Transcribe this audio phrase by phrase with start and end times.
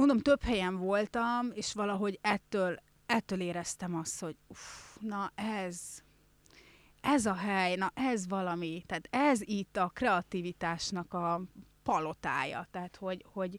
[0.00, 5.80] mondom, több helyen voltam, és valahogy ettől, ettől éreztem azt, hogy uff, na ez,
[7.00, 11.42] ez a hely, na ez valami, tehát ez itt a kreativitásnak a
[11.82, 13.58] palotája, tehát hogy, hogy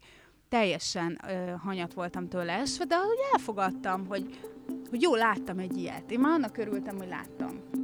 [0.49, 2.95] teljesen ö, hanyat voltam tőle esve, de
[3.33, 4.39] elfogadtam, hogy,
[4.89, 6.11] hogy jó, láttam egy ilyet.
[6.11, 7.80] Én már annak örültem, hogy láttam.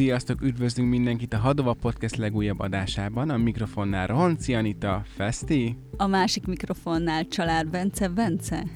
[0.00, 3.30] Sziasztok, üdvözlünk mindenkit a Hadova Podcast legújabb adásában.
[3.30, 5.76] A mikrofonnál Ronci Anita, Feszti.
[5.96, 8.66] A másik mikrofonnál Család Bence, Bence.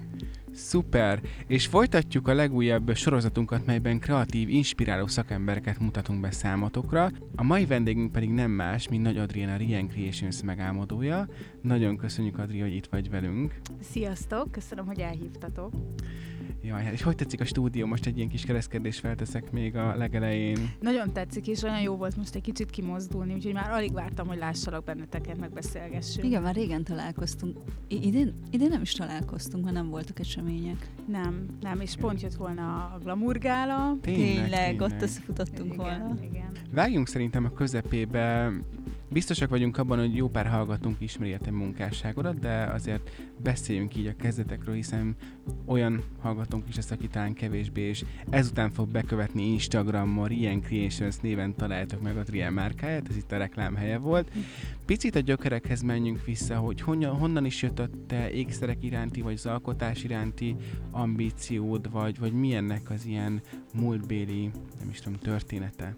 [0.52, 1.20] Szuper!
[1.46, 7.10] És folytatjuk a legújabb sorozatunkat, melyben kreatív, inspiráló szakembereket mutatunk be számotokra.
[7.36, 11.28] A mai vendégünk pedig nem más, mint Nagy Adriana Rien Creations megálmodója.
[11.62, 13.60] Nagyon köszönjük, Adri, hogy itt vagy velünk.
[13.80, 15.72] Sziasztok, köszönöm, hogy elhívtatok.
[16.62, 17.86] Jaj, hát és hogy tetszik a stúdió?
[17.86, 20.70] Most egy ilyen kis kereszkedést felteszek még a legelején.
[20.80, 24.38] Nagyon tetszik, és olyan jó volt most egy kicsit kimozdulni, úgyhogy már alig vártam, hogy
[24.38, 26.26] lássalak benneteket, meg beszélgessünk.
[26.26, 27.58] Igen, már régen találkoztunk.
[27.88, 30.88] I- idén, idén nem is találkoztunk, mert nem voltak események.
[31.08, 32.62] Nem, nem, és pont jött volna
[32.94, 33.96] a glamurgála.
[34.00, 34.80] Tényleg, tényleg, tényleg.
[34.80, 36.16] ott összefutottunk igen, volna.
[36.22, 36.50] igen.
[36.72, 38.52] Vágjunk szerintem a közepébe.
[39.08, 43.10] Biztosak vagyunk abban, hogy jó pár hallgatónk ismeri a te munkásságodat, de azért
[43.42, 45.16] beszéljünk így a kezdetekről, hiszen
[45.66, 51.54] olyan hallgatónk is lesz, aki talán kevésbé, és ezután fog bekövetni Instagramon, Rien Creations néven
[51.54, 54.30] találtok meg a Rien márkáját, ez itt a reklám helye volt.
[54.86, 59.34] Picit a gyökerekhez menjünk vissza, hogy honnan, honnan is jött a te ékszerek iránti, vagy
[59.34, 60.56] az alkotás iránti
[60.90, 63.40] ambíciód, vagy, vagy milyennek az ilyen
[63.74, 65.96] múltbéli, nem is tudom, története?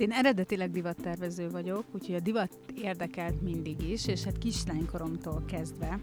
[0.00, 5.98] Én eredetileg divattervező vagyok, úgyhogy a divat érdekelt mindig is, és hát kislánykoromtól kezdve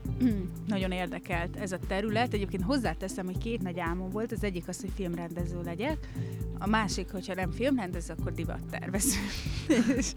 [0.67, 2.33] nagyon érdekelt ez a terület.
[2.33, 6.07] Egyébként hozzáteszem, hogy két nagy álmom volt, az egyik az, hogy filmrendező legyek,
[6.59, 9.19] a másik, hogyha nem filmrendező, akkor divattervező.
[9.97, 10.13] és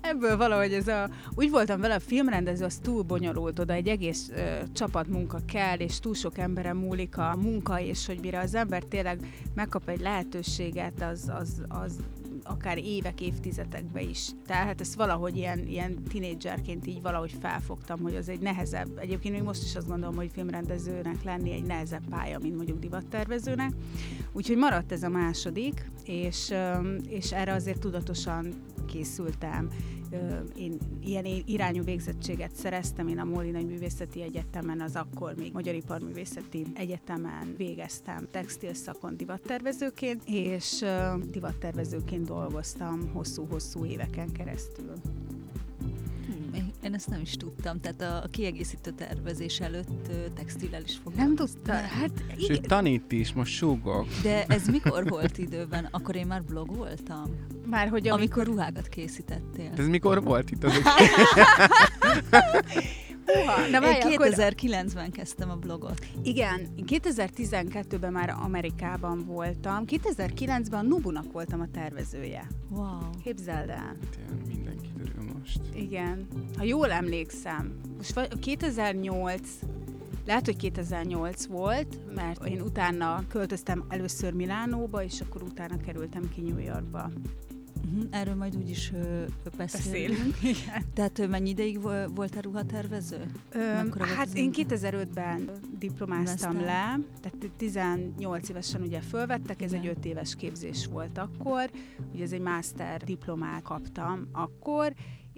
[0.00, 1.08] ebből valahogy ez a...
[1.34, 6.00] Úgy voltam vele, a filmrendező az túl bonyolult, oda egy egész ö, csapatmunka kell, és
[6.00, 11.02] túl sok emberen múlik a munka, és hogy mire az ember tényleg megkap egy lehetőséget,
[11.02, 11.98] az, az, az
[12.44, 14.28] akár évek, évtizedekbe is.
[14.46, 19.42] Tehát ezt valahogy ilyen, ilyen tinédzserként így valahogy felfogtam, hogy az egy nehezebb, egyébként még
[19.42, 23.72] most is azt gondolom, hogy filmrendezőnek lenni egy nehezebb pálya, mint mondjuk divattervezőnek.
[24.32, 26.54] Úgyhogy maradt ez a második, és,
[27.08, 28.54] és erre azért tudatosan
[28.86, 29.68] készültem.
[30.56, 36.66] Én ilyen irányú végzettséget szereztem, én a Móli Művészeti Egyetemen, az akkor még Magyar Iparművészeti
[36.74, 40.84] Egyetemen végeztem textil szakon divattervezőként, és
[41.30, 44.92] divattervezőként dolgoztam hosszú-hosszú éveken keresztül.
[46.82, 51.62] Én- ezt nem is tudtam, tehát a, kiegészítő tervezés előtt ö, textillel is Nem foglalkoztam.
[51.62, 51.72] tudta?
[51.72, 52.62] Hát Sőt, igen.
[52.62, 54.06] tanít is, most súgok.
[54.22, 55.88] De ez mikor volt időben?
[55.90, 57.24] Akkor én már blogoltam?
[57.66, 58.46] Már hogy Amikor, amikor...
[58.54, 59.70] ruhákat készítettél.
[59.76, 60.72] Ez mikor volt itt az
[63.26, 64.28] Uha, na várj, Én akkor...
[64.30, 66.06] 2009-ben kezdtem a blogot.
[66.22, 72.46] Igen, én 2012-ben már Amerikában voltam, 2009-ben a Nubunak voltam a tervezője.
[72.70, 72.98] Wow.
[73.22, 73.96] Képzeld el.
[74.16, 74.88] Tényleg Mindenki
[75.42, 75.60] most.
[75.74, 76.26] Igen.
[76.56, 79.48] Ha jól emlékszem, most vagy- 2008,
[80.26, 86.40] lehet, hogy 2008 volt, mert én utána költöztem először Milánóba, és akkor utána kerültem ki
[86.40, 87.10] New Yorkba.
[87.84, 88.04] Uh-huh.
[88.10, 89.24] Erről majd úgyis ö,
[89.56, 90.18] beszélünk.
[90.18, 90.42] Beszélünk.
[90.58, 90.82] Igen.
[90.94, 93.30] Tehát ö, mennyi ideig vo- voltál ruhatervező?
[93.52, 94.76] Volt hát én idő?
[94.76, 96.66] 2005-ben diplomáztam Vesztel.
[96.66, 99.84] le, tehát 18 évesen ugye fölvettek, ez Igen.
[99.84, 101.70] egy 5 éves képzés volt akkor,
[102.14, 104.92] ugye ez egy master diplomát kaptam akkor,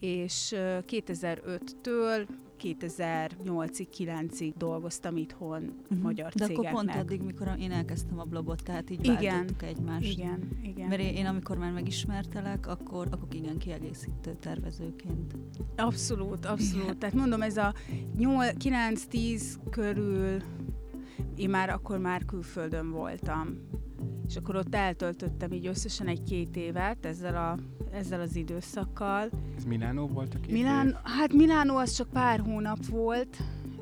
[0.04, 2.26] és ö, 2005-től
[2.62, 5.98] 2008-ig, 9-ig dolgoztam itthon Uh-huh.
[5.98, 6.72] magyar De cégeknek.
[6.72, 9.16] akkor pont addig, mikor én elkezdtem a blogot, tehát így Igen.
[9.22, 10.18] váltottuk egymást.
[10.18, 10.88] Igen, igen.
[10.88, 15.34] Mert én, én amikor már megismertelek, akkor, akkor igen, kiegészítő tervezőként.
[15.76, 16.84] Abszolút, abszolút.
[16.84, 16.98] Igen.
[16.98, 17.74] Tehát mondom, ez a
[18.18, 20.42] 9-10 körül
[21.36, 23.56] én már akkor már külföldön voltam.
[24.28, 27.58] És akkor ott eltöltöttem így összesen egy-két évet ezzel, a,
[27.96, 29.28] ezzel az időszakkal.
[29.56, 30.94] Ez Milánó volt a két Milán, év?
[31.02, 33.36] hát Milánó az csak pár hónap volt.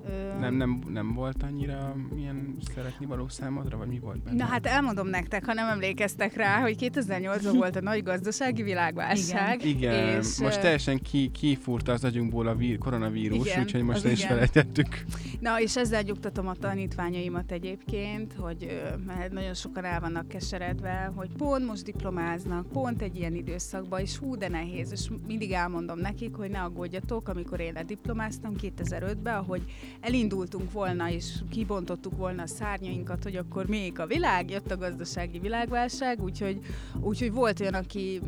[0.09, 4.37] Ö, Nem, nem, nem volt annyira milyen szeretni való számodra, vagy mi volt benne?
[4.37, 9.65] Na hát elmondom nektek, ha nem emlékeztek rá, hogy 2008-ban volt a nagy gazdasági világválság.
[9.65, 14.19] Igen, és, most teljesen ki, kifúrta az agyunkból a vír, koronavírus, Igen, úgyhogy most is
[14.19, 14.29] igen.
[14.29, 15.05] felejtettük.
[15.41, 21.29] Na, és ezzel nyugtatom a tanítványaimat egyébként, hogy mert nagyon sokan el vannak keseredve, hogy
[21.37, 26.35] pont most diplomáznak, pont egy ilyen időszakban, és hú, de nehéz, és mindig elmondom nekik,
[26.35, 29.63] hogy ne aggódjatok, amikor én lediplomáztam 2005-ben, ahogy
[30.03, 35.39] elindultunk volna, és kibontottuk volna a szárnyainkat, hogy akkor még a világ, jött a gazdasági
[35.39, 36.59] világválság, úgyhogy,
[37.01, 38.21] úgyhogy volt olyan, aki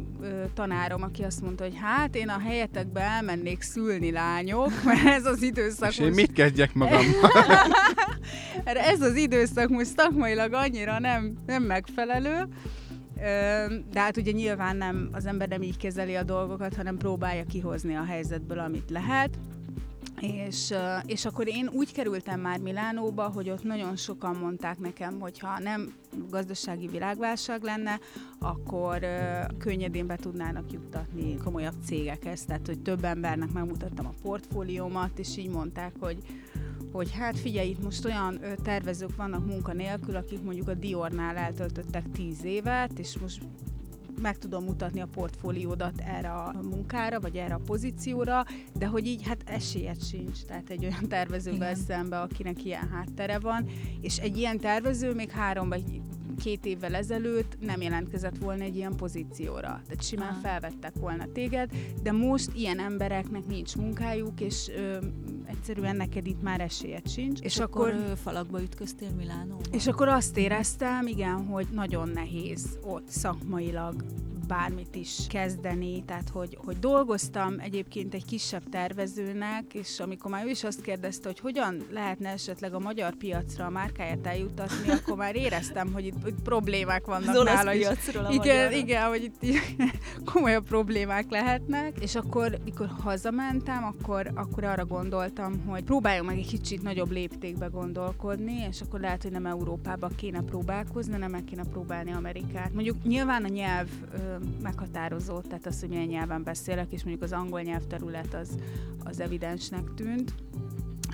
[0.55, 5.43] tanárom, aki azt mondta, hogy hát én a helyetekbe elmennék szülni lányok, mert ez az
[5.43, 7.05] időszak És én mit kezdjek magam?
[8.65, 12.49] ez az időszak most szakmailag annyira nem, nem megfelelő,
[13.93, 17.95] de hát ugye nyilván nem, az ember nem így kezeli a dolgokat, hanem próbálja kihozni
[17.95, 19.39] a helyzetből, amit lehet.
[20.21, 20.75] És,
[21.07, 25.59] és akkor én úgy kerültem már Milánóba, hogy ott nagyon sokan mondták nekem, hogy ha
[25.59, 25.95] nem
[26.31, 27.99] gazdasági világválság lenne,
[28.39, 29.07] akkor
[29.59, 32.45] könnyedén be tudnának juttatni komolyabb cégekhez.
[32.45, 36.19] Tehát, hogy több embernek megmutattam a portfóliómat, és így mondták, hogy
[36.93, 42.45] hogy hát figyelj, itt most olyan tervezők vannak munkanélkül, akik mondjuk a Diornál eltöltöttek tíz
[42.45, 43.43] évet, és most
[44.23, 48.45] meg tudom mutatni a portfóliódat erre a munkára, vagy erre a pozícióra,
[48.75, 50.43] de hogy így hát esélyed sincs.
[50.43, 53.69] Tehát egy olyan tervezővel szembe, akinek ilyen háttere van,
[54.01, 56.03] és egy ilyen tervező még három vagy
[56.37, 59.81] két évvel ezelőtt nem jelentkezett volna egy ilyen pozícióra.
[59.87, 60.41] Tehát simán Aha.
[60.41, 61.71] felvettek volna téged,
[62.03, 64.97] de most ilyen embereknek nincs munkájuk, és ö,
[65.45, 67.41] egyszerűen neked itt már esélyed sincs.
[67.41, 69.73] És, és akkor, akkor falakba ütköztél Milánóban?
[69.73, 74.05] És akkor azt éreztem, igen, hogy nagyon nehéz ott szakmailag
[74.47, 80.51] bármit is kezdeni, tehát hogy, hogy dolgoztam egyébként egy kisebb tervezőnek, és amikor már ő
[80.51, 85.37] is azt kérdezte, hogy hogyan lehetne esetleg a magyar piacra a márkáját eljutatni, akkor már
[85.37, 87.71] éreztem, hogy itt, itt problémák vannak Az nála.
[87.71, 89.57] piacról a igen, igen, hogy itt
[90.33, 96.47] komolyabb problémák lehetnek, és akkor, mikor hazamentem, akkor, akkor arra gondoltam, hogy próbáljunk meg egy
[96.47, 101.63] kicsit nagyobb léptékbe gondolkodni, és akkor lehet, hogy nem Európába kéne próbálkozni, hanem meg kéne
[101.65, 102.73] próbálni Amerikát.
[102.73, 103.89] Mondjuk nyilván a nyelv
[104.63, 108.59] meghatározó, tehát az, hogy milyen nyelven beszélek, és mondjuk az angol nyelvterület az,
[109.05, 110.35] az evidensnek tűnt.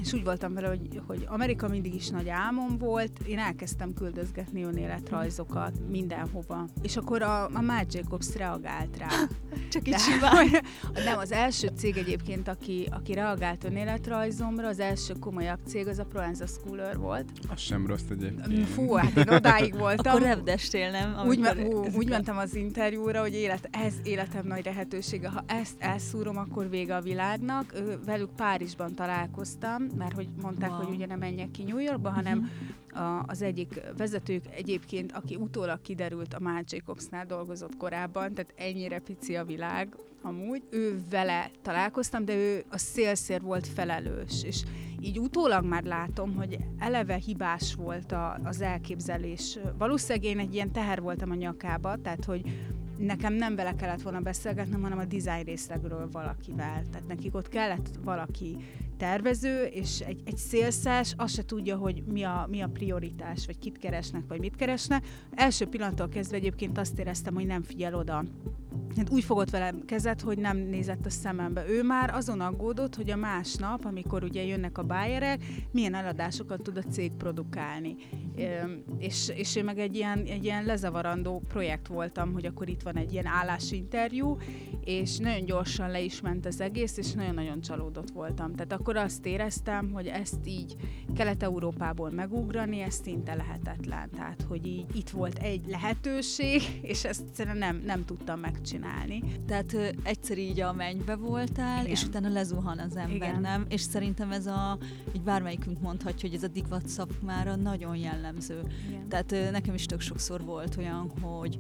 [0.03, 4.63] És úgy voltam vele, hogy, hogy Amerika mindig is nagy álmom volt, én elkezdtem küldözgetni
[4.63, 6.67] önéletrajzokat mindenhova.
[6.83, 9.09] És akkor a, a Matt Jacobs reagált rá.
[9.73, 10.47] Csak egy simán.
[11.05, 16.05] Nem, az első cég egyébként, aki, aki reagált önéletrajzomra, az első komolyabb cég, az a
[16.05, 17.31] Proenza Schooler volt.
[17.49, 18.69] Az sem rossz egyébként.
[18.69, 20.15] Fú, hát én odáig voltam.
[20.15, 21.27] Akkor repdestél, nem?
[21.27, 25.29] Úgy, me- ú, úgy mentem az interjúra, hogy élet, ez életem nagy lehetősége.
[25.29, 27.75] Ha ezt elszúrom, akkor vége a világnak.
[28.05, 30.83] Velük Párizsban találkoztam, mert hogy mondták, wow.
[30.83, 32.39] hogy ugye nem menjek ki New Yorkba, hanem
[32.93, 33.19] uh-huh.
[33.19, 38.99] a, az egyik vezetők egyébként, aki utólag kiderült, a Marc Jacobsnál dolgozott korábban, tehát ennyire
[38.99, 40.63] pici a világ amúgy.
[40.71, 44.63] Ő vele találkoztam, de ő a szélszér volt felelős, és
[45.01, 49.59] így utólag már látom, hogy eleve hibás volt a, az elképzelés.
[49.79, 52.43] Valószínűleg én egy ilyen teher voltam a nyakába, tehát hogy
[52.99, 56.85] nekem nem vele kellett volna beszélgetnem, hanem a design részlegről valakivel.
[56.91, 58.57] Tehát nekik ott kellett valaki
[59.01, 63.59] tervező, és egy, egy szélszás azt se tudja, hogy mi a, mi a prioritás, vagy
[63.59, 65.07] kit keresnek, vagy mit keresnek.
[65.35, 68.25] Első pillanattól kezdve egyébként azt éreztem, hogy nem figyel oda
[68.97, 71.69] hát úgy fogott velem kezet, hogy nem nézett a szemembe.
[71.69, 76.77] Ő már azon aggódott, hogy a másnap, amikor ugye jönnek a bájerek, milyen eladásokat tud
[76.77, 77.97] a cég produkálni.
[78.99, 82.97] És, és én meg egy ilyen, egy ilyen lezavarandó projekt voltam, hogy akkor itt van
[82.97, 84.37] egy ilyen állásinterjú,
[84.85, 88.55] és nagyon gyorsan le is ment az egész, és nagyon-nagyon csalódott voltam.
[88.55, 90.77] Tehát akkor azt éreztem, hogy ezt így
[91.15, 94.11] Kelet-Európából megugrani, ez szinte lehetetlen.
[94.11, 99.23] Tehát, hogy így itt volt egy lehetőség, és ezt egyszerűen nem, nem tudtam megcsinálni.
[99.47, 101.91] Tehát ö, egyszer így a mennybe voltál, Igen.
[101.91, 103.41] és utána lezuhan az ember, Igen.
[103.41, 103.67] nem?
[103.69, 104.79] És szerintem ez a,
[105.13, 108.63] így bármelyikünk mondhatja, hogy ez a divat szakmára nagyon jellemző.
[108.89, 109.09] Igen.
[109.09, 111.59] Tehát ö, nekem is tök sokszor volt olyan, hogy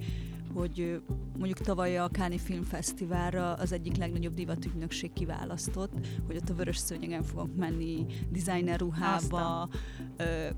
[0.54, 1.00] hogy
[1.38, 5.92] mondjuk tavaly a Káni Filmfesztiválra az egyik legnagyobb divatügynökség kiválasztott,
[6.26, 9.69] hogy ott a vörös szőnyegen fogok menni designer ruhába,
[10.16, 10.49] ö,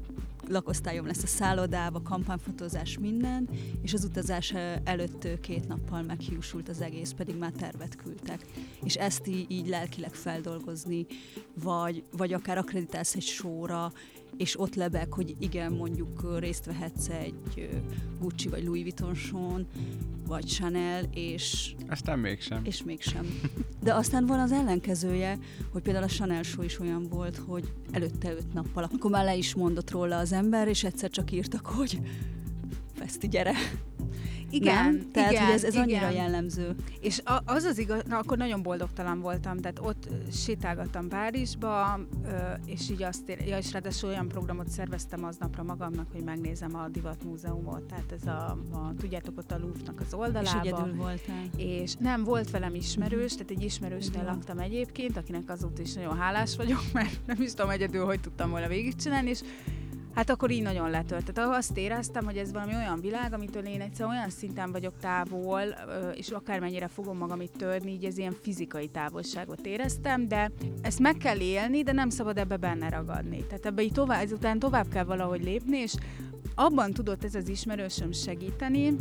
[0.49, 3.49] lakosztályom lesz a szállodába, kampányfotózás, minden,
[3.83, 8.47] és az utazás előtt két nappal meghiúsult az egész, pedig már tervet küldtek.
[8.83, 11.07] És ezt így, így lelkileg feldolgozni,
[11.63, 13.93] vagy, vagy akár akreditálsz egy sóra,
[14.37, 17.69] és ott lebeg, hogy igen, mondjuk részt vehetsz egy
[18.21, 19.67] Gucci vagy Louis Vuitton son,
[20.27, 21.75] vagy Chanel, és...
[21.89, 22.65] Aztán mégsem.
[22.65, 23.27] És mégsem.
[23.83, 25.39] De aztán van az ellenkezője,
[25.73, 29.37] hogy például a Chanel show is olyan volt, hogy előtte öt nappal, akkor már le
[29.37, 32.01] is mondott róla az ember, és egyszer csak írtak, hogy
[32.95, 33.53] Feszti, gyere.
[34.53, 35.11] Igen, nem?
[35.13, 35.83] Tehát, igen, hogy ez, ez igen.
[35.83, 36.75] annyira jellemző.
[37.01, 42.01] És a, az az igaz, na, akkor nagyon boldogtalan voltam, tehát ott sétálgattam Párizsba,
[42.67, 46.89] és így azt ér, ja, és ráadásul olyan programot szerveztem aznapra magamnak, hogy megnézem a
[46.89, 50.61] Divat Múzeumot, tehát ez a, a tudjátok, ott a Louvre-nak az oldalába.
[50.65, 51.45] És egyedül voltál.
[51.57, 56.57] És nem, volt velem ismerős, tehát egy ismerősnél laktam egyébként, akinek azóta is nagyon hálás
[56.57, 59.41] vagyok, mert nem is tudom egyedül, hogy tudtam volna végigcsinálni, és
[60.15, 61.33] Hát akkor így nagyon letört.
[61.33, 65.63] Tehát azt éreztem, hogy ez valami olyan világ, amitől én egyszer olyan szinten vagyok távol,
[66.15, 70.51] és akármennyire fogom magam itt törni, így ez ilyen fizikai távolságot éreztem, de
[70.83, 73.45] ezt meg kell élni, de nem szabad ebbe benne ragadni.
[73.47, 75.95] Tehát ebbe így tovább, ezután tovább kell valahogy lépni, és
[76.55, 78.97] abban tudott ez az ismerősöm segíteni,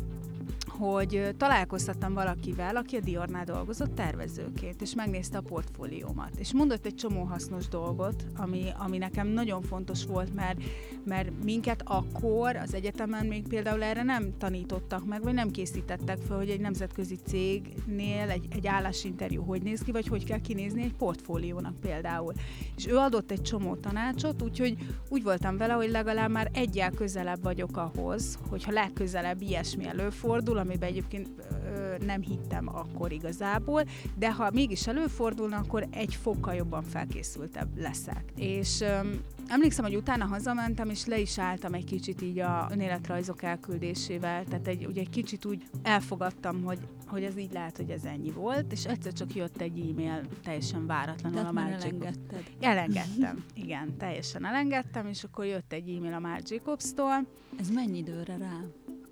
[0.81, 6.31] hogy találkoztattam valakivel, aki a Diornál dolgozott tervezőként, és megnézte a portfóliómat.
[6.37, 10.63] És mondott egy csomó hasznos dolgot, ami, ami nekem nagyon fontos volt, mert,
[11.05, 16.37] mert minket akkor az egyetemen még például erre nem tanítottak meg, vagy nem készítettek fel,
[16.37, 20.93] hogy egy nemzetközi cégnél egy, egy állásinterjú hogy néz ki, vagy hogy kell kinézni egy
[20.93, 22.33] portfóliónak például.
[22.75, 24.75] És ő adott egy csomó tanácsot, úgyhogy
[25.09, 30.89] úgy voltam vele, hogy legalább már egyel közelebb vagyok ahhoz, hogyha legközelebb ilyesmi előfordul, amiben
[30.89, 31.29] egyébként
[31.65, 33.83] ö, nem hittem akkor igazából,
[34.17, 38.23] de ha mégis előfordulna, akkor egy fokkal jobban felkészültebb leszek.
[38.35, 38.99] És ö,
[39.47, 44.67] emlékszem, hogy utána hazamentem, és le is álltam egy kicsit így a önéletrajzok elküldésével, tehát
[44.67, 48.71] egy, ugye egy kicsit úgy elfogadtam, hogy, hogy ez így lehet, hogy ez ennyi volt,
[48.71, 52.43] és egyszer csak jött egy e-mail teljesen váratlanul Tehát a Marc elengedted.
[52.59, 57.27] Elengedtem, igen, teljesen elengedtem, és akkor jött egy e-mail a Marc Jacobs-tól.
[57.59, 58.59] Ez mennyi időre rá?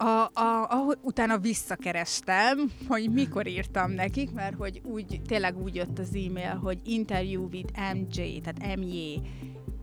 [0.01, 5.99] A, a, a, utána visszakerestem, hogy mikor írtam nekik, mert hogy úgy, tényleg úgy jött
[5.99, 9.21] az e-mail, hogy interview with MJ, tehát MJ.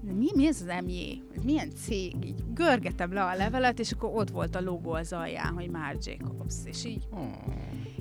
[0.01, 1.23] Mi, mi ez az MJ?
[1.37, 2.15] Ez milyen cég?
[2.25, 6.07] Így görgetem le a levelet, és akkor ott volt a logó az alján, hogy Marc
[6.07, 7.03] Jacobs, és így...
[7.11, 7.55] Oh.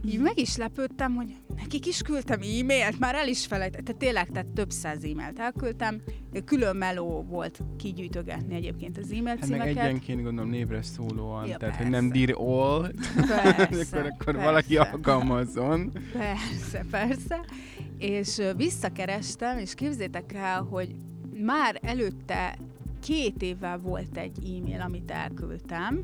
[0.07, 4.29] Így meg is lepődtem, hogy nekik is küldtem e-mailt, már el is felejtettem, tehát tényleg,
[4.29, 6.01] tehát több száz e-mailt elküldtem,
[6.45, 9.73] külön meló volt kigyűjtögetni egyébként az e-mail Hát címeket.
[9.73, 11.81] meg egyenként gondolom névre szólóan, Ja, tehát persze.
[11.81, 12.91] hogy nem dir all,
[13.27, 15.91] Persze, akkor, akkor valaki alkalmazzon.
[16.13, 17.39] Persze, persze.
[17.97, 20.95] És visszakerestem, és képzétek el, hogy
[21.45, 22.57] már előtte
[23.01, 26.03] két évvel volt egy e-mail, amit elküldtem.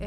[0.00, 0.04] Ö,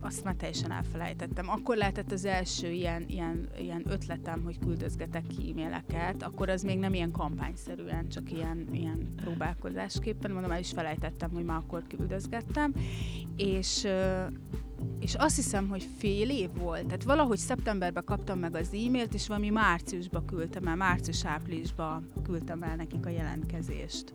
[0.00, 1.48] azt már teljesen elfelejtettem.
[1.48, 6.78] Akkor lehetett az első ilyen, ilyen, ilyen ötletem, hogy küldözgetek ki e-maileket, akkor az még
[6.78, 12.74] nem ilyen kampányszerűen, csak ilyen, ilyen próbálkozásképpen, mondom, el is felejtettem, hogy már akkor küldözgettem,
[13.36, 13.86] és
[15.00, 16.84] és azt hiszem, hogy fél év volt.
[16.84, 22.76] Tehát valahogy szeptemberben kaptam meg az e-mailt, és valami márciusba küldtem el, március-áprilisba küldtem el
[22.76, 24.14] nekik a jelentkezést.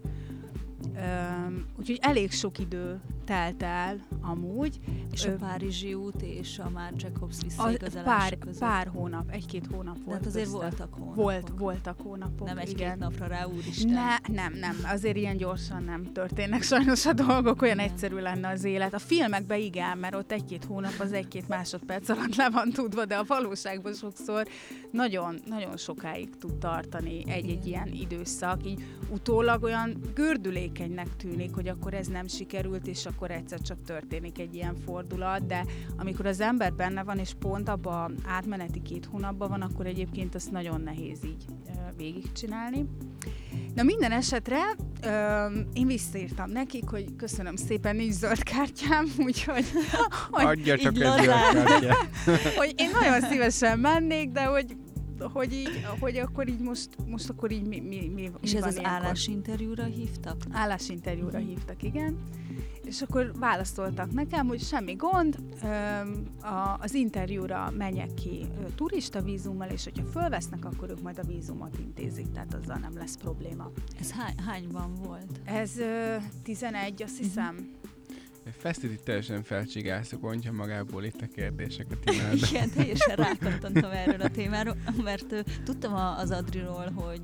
[0.95, 4.79] Üm, úgyhogy elég sok idő telt el amúgy.
[5.11, 8.59] És Ö, a Párizsi út és a Marc Jacobs A, visszaigazolása pár, között.
[8.59, 10.17] pár hónap, egy-két hónap volt.
[10.17, 10.59] hát azért közte.
[10.59, 11.15] voltak hónapok.
[11.15, 12.47] Volt, voltak hónapok.
[12.47, 13.91] Nem egy-két napra rá, úristen.
[13.91, 17.89] Ne, nem, nem, azért ilyen gyorsan nem történnek sajnos a dolgok, olyan Igen.
[17.89, 18.93] egyszerű lenne az élet.
[18.93, 23.15] A filmekben igen, mert ott egy-két hónap az egy-két másodperc alatt le van tudva, de
[23.15, 24.47] a valóságban sokszor
[24.91, 31.93] nagyon, nagyon sokáig tud tartani egy-egy ilyen időszak, így utólag olyan gördülékenynek tűnik, hogy akkor
[31.93, 35.65] ez nem sikerült, és akkor egyszer csak történik egy ilyen fordulat, de
[35.97, 40.51] amikor az ember benne van, és pont abban átmeneti két hónapban van, akkor egyébként azt
[40.51, 41.45] nagyon nehéz így
[41.97, 42.85] végigcsinálni.
[43.75, 44.59] Na minden esetre
[45.03, 49.65] ö, én visszaírtam nekik, hogy köszönöm szépen, nincs zöld kártyám, úgyhogy
[50.31, 51.25] hogy, Adja csak egy zöld
[52.57, 54.75] hogy én nagyon szívesen mennék, de hogy
[55.19, 58.63] hogy így, hogy akkor így most, most akkor így mi, mi, mi És mi ez
[58.65, 58.93] az ilyenkor?
[59.03, 60.35] állásinterjúra hívtak?
[60.51, 61.47] Állásinterjúra Mhm.
[61.47, 62.17] hívtak, igen.
[62.83, 65.37] És akkor válaszoltak nekem, hogy semmi gond,
[66.79, 68.45] az interjúra menjek ki
[68.75, 73.15] turista vízummal, és hogyha fölvesznek, akkor ők majd a vízumot intézik, tehát azzal nem lesz
[73.17, 73.71] probléma.
[73.99, 75.41] Ez hány, hányban volt?
[75.43, 77.55] Ez ö, 11, azt hiszem.
[77.55, 77.84] Fesztit
[78.83, 82.37] itt teljesen felcsigászok, ontja magából itt a kérdések a témában.
[82.49, 87.21] Igen, teljesen rákattantam erről a témáról, mert tudtam az Adriról, hogy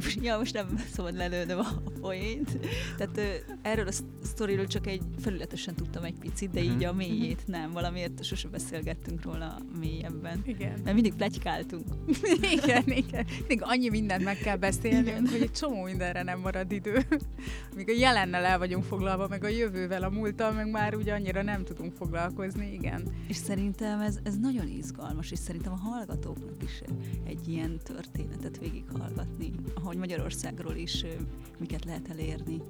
[0.22, 2.58] ja, most nem szabad lelőnöm a, poént.
[2.96, 6.84] Tehát ö, erről a sz- sztoriról csak egy felületesen tudtam egy picit, de így Mhm.
[6.88, 7.70] a mélyét nem.
[7.70, 10.42] Valamiért sose beszélgettünk róla mélyebben.
[10.46, 10.72] Igen.
[10.84, 11.84] Mert mindig plegykáltunk.
[12.62, 13.26] igen, igen.
[13.48, 15.26] Még annyi mindent meg kell beszélnünk, Igen.
[15.28, 17.06] hogy egy csomó mindenre nem marad idő.
[17.76, 21.42] Míg a jelennel el vagyunk foglalva, meg a jövővel, a múlttal, meg már úgy annyira
[21.42, 23.02] nem tudunk foglalkozni, igen.
[23.28, 26.82] És szerintem ez, ez nagyon izgalmas, és szerintem a hallgatóknak is
[27.26, 31.04] egy ilyen történetet végighallgatni, ahogy Magyarországról is
[31.58, 32.62] miket lehet elérni.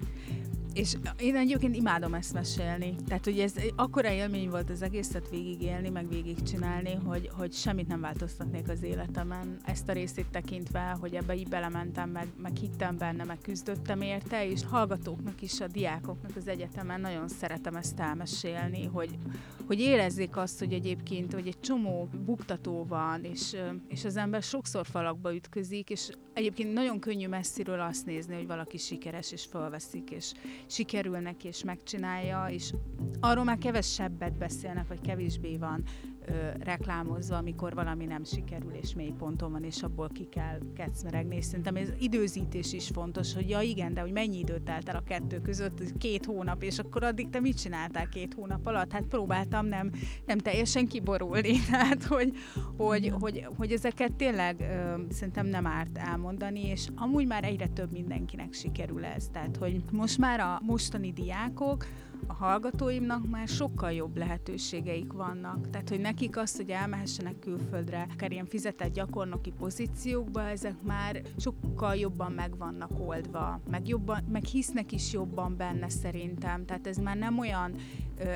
[0.74, 2.94] és én egyébként imádom ezt mesélni.
[3.06, 8.00] Tehát, hogy ez akkora élmény volt az egészet végigélni, meg végigcsinálni, hogy, hogy semmit nem
[8.00, 9.56] változtatnék az életemen.
[9.64, 14.46] Ezt a részét tekintve, hogy ebbe így belementem, meg, meg hittem benne, meg küzdöttem érte,
[14.46, 19.18] és hallgatóknak is, a diákoknak az egyetemen nagyon szeretem ezt elmesélni, hogy,
[19.66, 23.56] hogy érezzék azt, hogy egyébként, hogy egy csomó buktató van, és,
[23.88, 28.78] és az ember sokszor falakba ütközik, és egyébként nagyon könnyű messziről azt nézni, hogy valaki
[28.78, 30.32] sikeres, és felveszik, és
[30.66, 32.72] sikerül neki, és megcsinálja, és
[33.20, 35.82] arról már kevesebbet beszélnek, vagy kevésbé van
[36.26, 41.36] ö, reklámozva, amikor valami nem sikerül, és mély ponton van, és abból ki kell kecmeregni.
[41.36, 44.96] És szerintem ez időzítés is fontos, hogy ja igen, de hogy mennyi időt telt el
[44.96, 48.92] a kettő között, két hónap, és akkor addig te mit csináltál két hónap alatt?
[48.92, 49.90] Hát próbáltam nem,
[50.26, 51.52] nem teljesen kiborulni.
[51.70, 52.32] Tehát, hogy,
[52.76, 57.92] hogy, hogy, hogy ezeket tényleg ö, szerintem nem árt elmondani, és amúgy már egyre több
[57.92, 59.28] mindenkinek sikerül ez.
[59.32, 61.86] Tehát, hogy most már a mostani diákok,
[62.26, 65.70] a hallgatóimnak már sokkal jobb lehetőségeik vannak.
[65.70, 71.94] Tehát, hogy nekik azt, hogy elmehessenek külföldre, akár ilyen fizetett gyakornoki pozíciókba, ezek már sokkal
[71.94, 76.64] jobban meg vannak oldva, meg, jobban, meg hisznek is jobban benne szerintem.
[76.64, 77.74] Tehát ez már nem olyan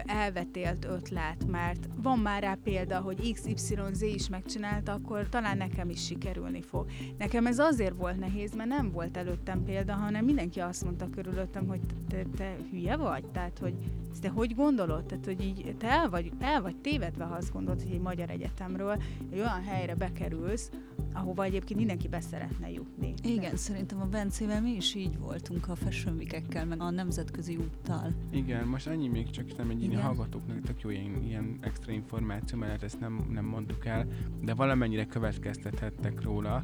[0.07, 6.05] elvetélt ötlet, mert van már rá példa, hogy XYZ is megcsinálta, akkor talán nekem is
[6.05, 6.87] sikerülni fog.
[7.19, 11.67] Nekem ez azért volt nehéz, mert nem volt előttem példa, hanem mindenki azt mondta körülöttem,
[11.67, 13.75] hogy te, te hülye vagy, tehát hogy
[14.21, 15.05] te hogy gondolod?
[15.05, 18.31] Tehát, hogy így te el vagy, el vagy tévedve, ha azt gondolod, hogy egy magyar
[18.31, 20.71] egyetemről egy olyan helyre bekerülsz,
[21.13, 23.15] ahova egyébként mindenki beszeretne jutni.
[23.23, 23.57] Igen, De...
[23.57, 26.23] szerintem a Bencével mi is így voltunk a Fashion
[26.69, 28.13] meg a nemzetközi úttal.
[28.31, 32.83] Igen, most annyi még csak nem egy hallgatóknak tök jó ilyen, ilyen extra információ, mert
[32.83, 34.07] ezt nem, nem mondtuk el,
[34.43, 36.63] de valamennyire következtethettek róla,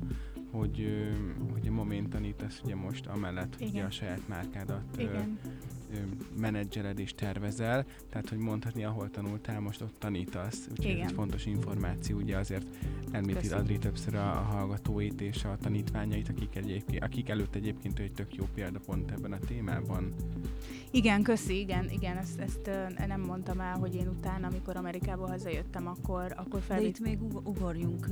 [0.51, 0.87] hogy,
[1.53, 5.39] hogy a Momentanit az ugye most amellett, hogy a saját márkádat Igen
[6.37, 11.01] menedzseled és tervezel, tehát hogy mondhatni, ahol tanultál, most ott tanítasz, úgyhogy Igen.
[11.01, 12.67] ez egy fontos információ, ugye azért
[13.11, 18.35] említi Adri többször a, hallgatóit és a tanítványait, akik, egyébként, akik előtt egyébként egy tök
[18.35, 20.15] jó példa pont ebben a témában.
[20.91, 22.71] Igen, köszi, igen, igen, ezt, ezt
[23.07, 26.79] nem mondtam el, hogy én utána, amikor Amerikából hazajöttem, akkor, akkor fel.
[26.79, 28.07] De itt még ugorjunk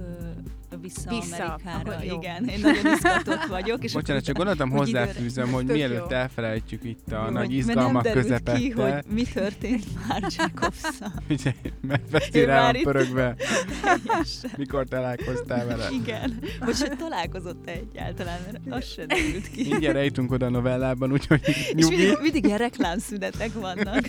[0.81, 1.79] vissza, vissza Amerikára.
[1.79, 3.85] Akkor igen, én nagyon izgatott vagyok.
[3.85, 8.53] És Bocsánat, csak gondoltam hozzáfűzöm, hogy mielőtt elfelejtjük itt a jó, nagy izgalmak közepette.
[8.53, 11.13] ki, hogy mi történt már Jacobszal.
[11.29, 13.37] Ugye, megveszi rá a pörögbe.
[14.57, 15.89] Mikor találkoztál vele?
[15.91, 16.39] Igen.
[16.61, 19.69] Most hogy találkozott -e egyáltalán, mert az sem derült ki.
[19.69, 21.41] Mindjárt rejtünk oda a novellában, úgyhogy
[21.73, 21.95] nyugi.
[21.95, 24.07] És mindig, mindig ilyen reklámszünetek vannak.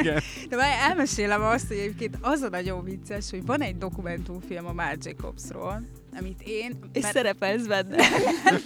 [0.00, 0.22] Igen.
[0.48, 4.72] De már elmesélem azt, hogy egyébként az a nagyon vicces, hogy van egy dokumentumfilm a
[4.72, 5.82] Marc Jacobsról,
[6.18, 6.78] amit én...
[6.92, 7.14] És mert...
[7.14, 7.96] szerepelsz benne.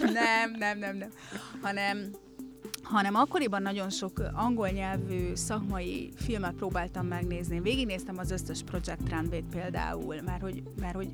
[0.01, 1.09] nem, nem, nem, nem.
[1.61, 2.11] Hanem
[2.89, 7.59] hanem akkoriban nagyon sok angol nyelvű szakmai filmet próbáltam megnézni.
[7.59, 11.13] Végignéztem az összes Project Runway-t például, mert hogy, mert hogy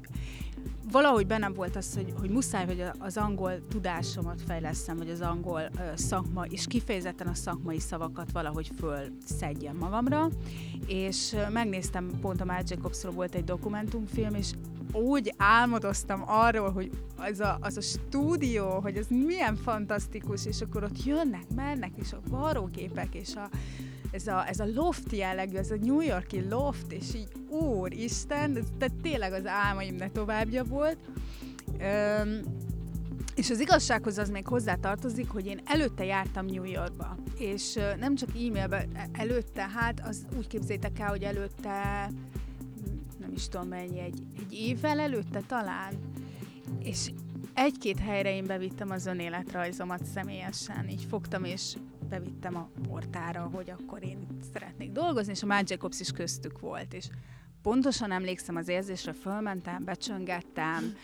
[0.91, 5.61] valahogy bennem volt az, hogy, hogy muszáj, hogy az angol tudásomat fejlesztem, hogy az angol
[5.95, 10.29] szakma, és kifejezetten a szakmai szavakat valahogy fölszedjem magamra,
[10.87, 14.51] és megnéztem, pont a Marc Jacobsról volt egy dokumentumfilm, és
[14.91, 20.83] úgy álmodoztam arról, hogy az a, az a stúdió, hogy ez milyen fantasztikus, és akkor
[20.83, 23.49] ott jönnek, mennek, és a varrógépek, és a,
[24.11, 28.65] ez a, ez a loft jellegű, ez a New Yorki loft, és így úristen, ez,
[28.77, 30.97] tehát tényleg az álmaim ne továbbja volt.
[31.79, 32.41] Öm,
[33.35, 38.15] és az igazsághoz az még hozzá tartozik, hogy én előtte jártam New Yorkba, és nem
[38.15, 42.09] csak e-mailbe, e, előtte, hát az úgy képzétek el, hogy előtte
[43.25, 45.93] nem is tudom mennyi, egy, egy évvel előtte talán,
[46.79, 47.11] és
[47.53, 51.75] egy-két helyre én bevittem az önéletrajzomat személyesen, így fogtam és
[52.09, 56.93] bevittem a portára, hogy akkor én szeretnék dolgozni, és a Matt Jacobs is köztük volt,
[56.93, 57.05] és
[57.61, 60.95] pontosan emlékszem az érzésre, fölmentem, becsöngettem,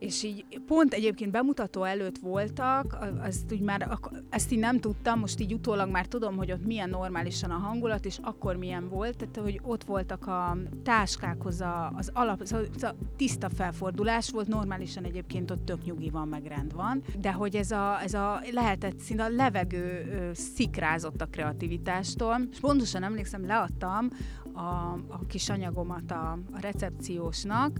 [0.00, 3.98] és így pont egyébként bemutató előtt voltak, azt úgy már,
[4.30, 8.04] ezt így nem tudtam, most így utólag már tudom, hogy ott milyen normálisan a hangulat,
[8.04, 12.94] és akkor milyen volt, tehát hogy ott voltak a táskákhoz a, az alap, az a
[13.16, 17.70] tiszta felfordulás volt, normálisan egyébként ott tök nyugi van, meg rend van, de hogy ez
[17.70, 24.08] a, ez a lehetett szín, a levegő szikrázott a kreativitástól, és pontosan emlékszem, leadtam
[24.52, 27.78] a, a kis anyagomat a, a recepciósnak,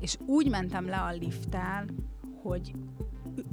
[0.00, 1.84] és úgy mentem le a lifttel,
[2.42, 2.74] hogy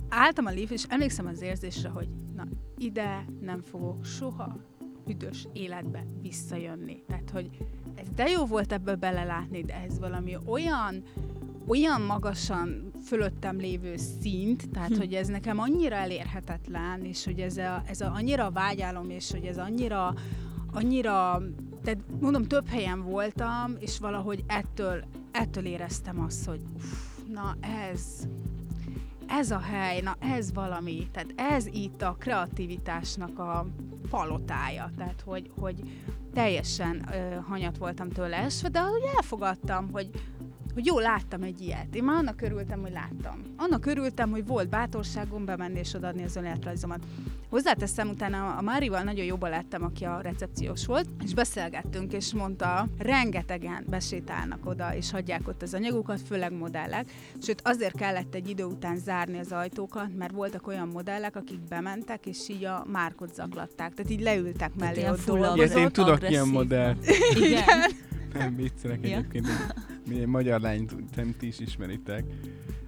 [0.10, 2.44] álltam a lift, és emlékszem az érzésre, hogy na,
[2.78, 4.58] ide nem fogok soha
[5.08, 7.04] üdös életbe visszajönni.
[7.08, 7.50] Tehát, hogy
[7.96, 11.04] ez de jó volt ebből belelátni, de ez valami olyan
[11.68, 14.98] olyan magasan fölöttem lévő szint, tehát hm.
[14.98, 19.46] hogy ez nekem annyira elérhetetlen, és hogy ez, a, ez a, annyira vágyálom, és hogy
[19.46, 20.14] ez annyira,
[20.74, 21.42] annyira,
[21.84, 25.04] tehát mondom, több helyen voltam, és valahogy ettől,
[25.36, 27.56] ettől éreztem azt, hogy uff, na
[27.92, 28.28] ez,
[29.28, 33.66] ez a hely, na ez valami, tehát ez itt a kreativitásnak a
[34.10, 35.76] palotája, tehát hogy, hogy
[36.34, 38.80] teljesen ö, hanyat voltam tőle esve, de
[39.16, 40.10] elfogadtam, hogy
[40.76, 41.96] hogy jó, láttam egy ilyet.
[41.96, 43.42] Én már annak örültem, hogy láttam.
[43.58, 47.00] Annak örültem, hogy volt bátorságom bemenni és odaadni az önéletrajzomat.
[47.50, 52.88] Hozzáteszem, utána a Márival nagyon jobban láttam, aki a recepciós volt, és beszélgettünk, és mondta,
[52.98, 57.12] rengetegen besétálnak oda, és hagyják ott az anyagokat, főleg modellek.
[57.42, 62.26] Sőt, azért kellett egy idő után zárni az ajtókat, mert voltak olyan modellek, akik bementek,
[62.26, 63.94] és így a márkot zaklatták.
[63.94, 65.78] Tehát így leültek mellé, ott dolgozott.
[65.78, 66.96] én tudok ilyen modell.
[67.36, 67.80] Igen.
[68.38, 69.18] Nem viccelek ja.
[69.18, 69.48] egyébként.
[70.08, 72.24] Mi egy magyar lányt, nem ti is ismeritek,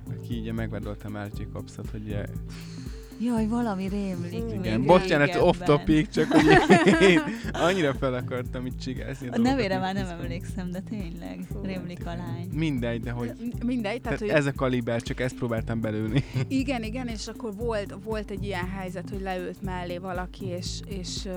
[0.10, 2.18] aki így megvádolta már Jacobsot, hogy
[3.20, 4.54] Jaj, valami rémlik.
[4.54, 6.46] Igen, bocsánat, off topic, csak hogy
[7.02, 9.28] én annyira fel akartam itt csigászni.
[9.28, 12.48] A nevére már nem emlékszem, de tényleg Fú, rémlik a lány.
[12.54, 13.32] Mindegy, de hogy...
[13.66, 14.30] Mindegy, tehát, hogy...
[14.30, 16.24] Ez a kaliber, csak ezt próbáltam belőni.
[16.48, 21.28] Igen, igen, és akkor volt, volt egy ilyen helyzet, hogy leült mellé valaki, és, és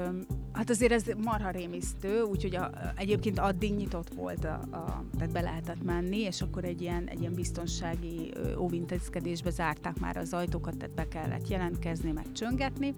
[0.52, 5.40] hát azért ez marha rémisztő, úgyhogy a, egyébként addig nyitott volt, a, a, tehát be
[5.40, 10.94] lehetett menni, és akkor egy ilyen, egy ilyen biztonsági óvintézkedésbe zárták már az ajtókat, tehát
[10.94, 12.94] be kellett jelenteni jelentkezni, meg csöngetni.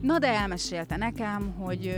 [0.00, 1.94] Na de elmesélte nekem, hogy,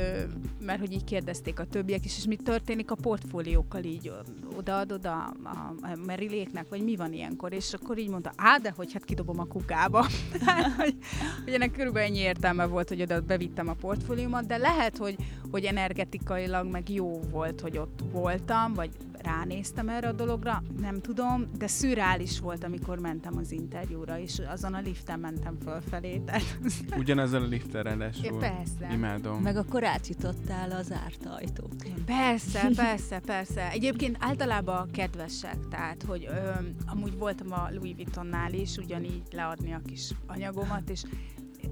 [0.61, 4.12] mert hogy így kérdezték a többiek is, és mi történik a portfóliókkal így
[4.57, 5.75] odaadod a, a,
[6.07, 9.44] Meriléknek, vagy mi van ilyenkor, és akkor így mondta, á, de hogy hát kidobom a
[9.44, 10.07] kukába.
[10.79, 10.97] hogy,
[11.44, 15.16] hogy ennek körülbelül ennyi értelme volt, hogy oda bevittem a portfóliómat, de lehet, hogy,
[15.51, 18.90] hogy energetikailag meg jó volt, hogy ott voltam, vagy
[19.23, 24.75] ránéztem erre a dologra, nem tudom, de szürreális volt, amikor mentem az interjúra, és azon
[24.75, 25.59] a liften mentem
[25.98, 26.18] fölfelé.
[26.18, 26.58] Tehát...
[27.00, 28.38] Ugyanazon a liften ráadásul.
[28.38, 28.92] Persze.
[28.92, 29.42] Imádom.
[29.42, 31.72] Meg akkor átjutottál az zárt ajtók.
[32.06, 33.70] Persze, persze, persze.
[33.70, 36.50] Egyébként általában kedvesek, tehát, hogy ö,
[36.87, 41.02] amúgy voltam a Louis Vuittonnál is, ugyanígy leadni a kis anyagomat, és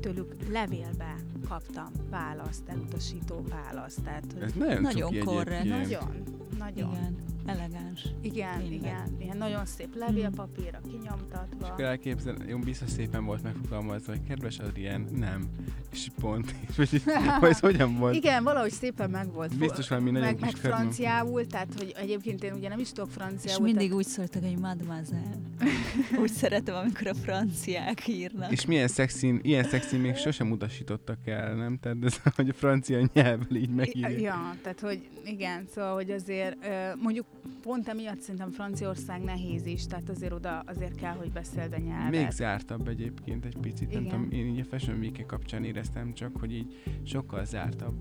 [0.00, 1.14] tőlük levélbe
[1.48, 4.02] kaptam választ, elutasító választ.
[4.02, 5.64] Tehát, hogy Ez nagyon, nagyon korrekt.
[5.64, 6.22] Nagyon,
[6.58, 6.92] nagyon.
[6.92, 8.06] Igen elegáns.
[8.20, 8.72] Igen, Minden.
[8.72, 9.16] igen.
[9.18, 11.74] Ilyen nagyon szép levélpapírra kinyomtatva.
[11.76, 15.48] És elképzel, jó, biztos szépen volt megfogalmazva, hogy kedves Adrien, nem.
[15.92, 16.54] És pont.
[16.78, 17.00] És
[17.40, 18.14] ez hogyan volt?
[18.14, 19.58] Igen, valahogy szépen meg volt.
[19.58, 23.66] Biztos valami nagyon meg, meg franciául, tehát hogy egyébként én ugye nem is tudok franciául.
[23.66, 23.92] És mindig tehát...
[23.92, 25.30] úgy szóltak, hogy mademoiselle.
[26.22, 28.52] úgy szeretem, amikor a franciák írnak.
[28.52, 31.78] És milyen szexin, ilyen szexin még sosem utasítottak el, nem?
[31.78, 34.18] Tehát ez, hogy a francia nyelvvel így megírja.
[34.18, 36.56] Ja, tehát hogy igen, szóval, hogy azért
[37.02, 37.26] mondjuk
[37.62, 42.10] pont emiatt szerintem Franciaország nehéz is, tehát azért oda azért kell, hogy beszéld a nyelvet.
[42.10, 44.02] Még zártabb egyébként egy picit, Igen.
[44.02, 47.94] nem tudom, én így a Fashion week kapcsán éreztem csak, hogy így sokkal zártabb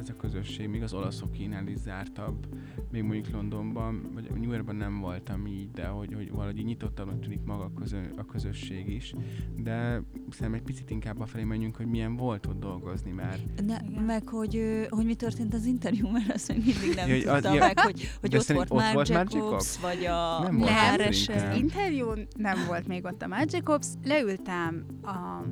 [0.00, 2.46] ez a közösség, még az olaszokénál is zártabb,
[2.90, 7.44] még mondjuk Londonban, vagy New Yorkban nem voltam így, de hogy, hogy valahogy nyitottabbnak tűnik
[7.44, 9.14] maga a, közö, a közösség is,
[9.56, 13.38] de szerintem egy picit inkább a felé menjünk, hogy milyen volt ott dolgozni már.
[13.66, 17.54] Ne, meg hogy, hogy mi történt az interjú, mert azt még mindig nem ja, tudtam
[17.54, 22.12] ja, meg, hogy, hogy ott volt Marc Jacobs, Jacobs, vagy a nem volt az interjú
[22.36, 23.86] nem volt még ott a Marc Jacobs.
[24.04, 25.42] Leültem a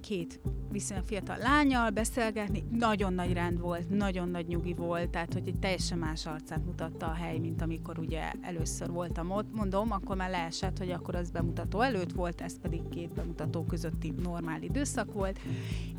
[0.00, 5.48] két viszonylag fiatal lányal beszélgetni, nagyon nagy rend volt, nagyon nagy nyugi volt, tehát hogy
[5.48, 9.54] egy teljesen más arcát mutatta a hely, mint amikor ugye először voltam ott.
[9.54, 14.14] Mondom, akkor már leesett, hogy akkor az bemutató előtt volt, ez pedig két bemutató közötti
[14.22, 15.38] normál időszak volt,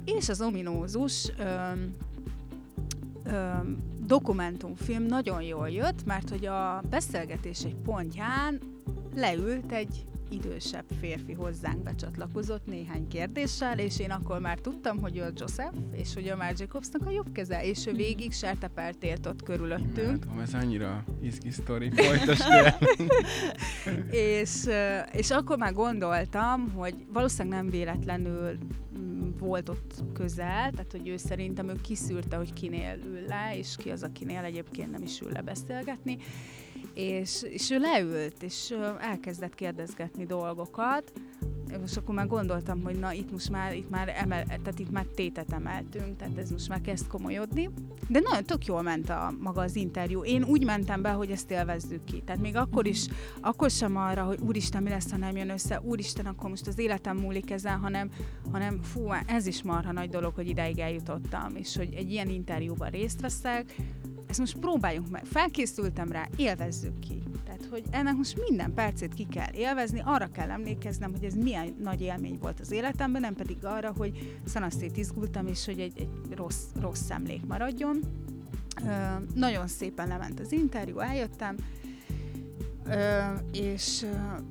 [0.05, 1.95] és az ominózus öm,
[3.23, 8.59] öm, dokumentumfilm nagyon jól jött, mert hogy a beszélgetés egy pontján
[9.15, 15.21] leült egy idősebb férfi hozzánk becsatlakozott néhány kérdéssel, és én akkor már tudtam, hogy ő
[15.21, 19.25] a Joseph, és hogy a Marc Jacobsnak a jobb keze, és ő végig sertepelt ért
[19.25, 20.23] ott körülöttünk.
[20.23, 21.91] Imádom, ez annyira izgi sztori,
[24.39, 24.65] és,
[25.11, 28.57] és akkor már gondoltam, hogy valószínűleg nem véletlenül
[28.97, 33.75] mm, volt ott közel, tehát hogy ő szerintem ő kiszűrte, hogy kinél ül le, és
[33.77, 36.17] ki az, akinél egyébként nem is ül le beszélgetni,
[36.99, 41.11] és, és ő leült, és elkezdett kérdezgetni dolgokat,
[41.85, 45.05] és akkor már gondoltam, hogy na itt most már, itt már, emel, tehát itt már
[45.05, 47.69] tétet emeltünk, tehát ez most már kezd komolyodni.
[48.07, 50.23] De nagyon tök jól ment a maga az interjú.
[50.23, 52.21] Én úgy mentem be, hogy ezt élvezzük ki.
[52.25, 53.05] Tehát még akkor is,
[53.41, 56.79] akkor sem arra, hogy úristen, mi lesz, ha nem jön össze, úristen, akkor most az
[56.79, 58.09] életem múlik ezen, hanem,
[58.51, 62.89] hanem fú, ez is marha nagy dolog, hogy ideig eljutottam, és hogy egy ilyen interjúban
[62.89, 63.75] részt veszek,
[64.29, 67.23] ezt most próbáljunk meg, felkészültem rá, élvezzük ki.
[67.45, 71.75] Tehát, hogy ennek most minden percét ki kell élvezni, arra kell emlékeznem, hogy ez milyen
[71.83, 76.35] nagy élmény volt az életemben, nem pedig arra, hogy szanasztét izgultam, és hogy egy, egy
[76.35, 77.99] rossz, rossz emlék maradjon.
[78.85, 78.89] Ö,
[79.33, 81.55] nagyon szépen lement az interjú, eljöttem,
[82.85, 83.19] ö,
[83.51, 84.05] és,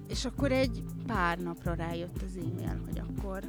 [0.08, 3.42] és akkor egy pár napra rájött az e-mail, hogy akkor...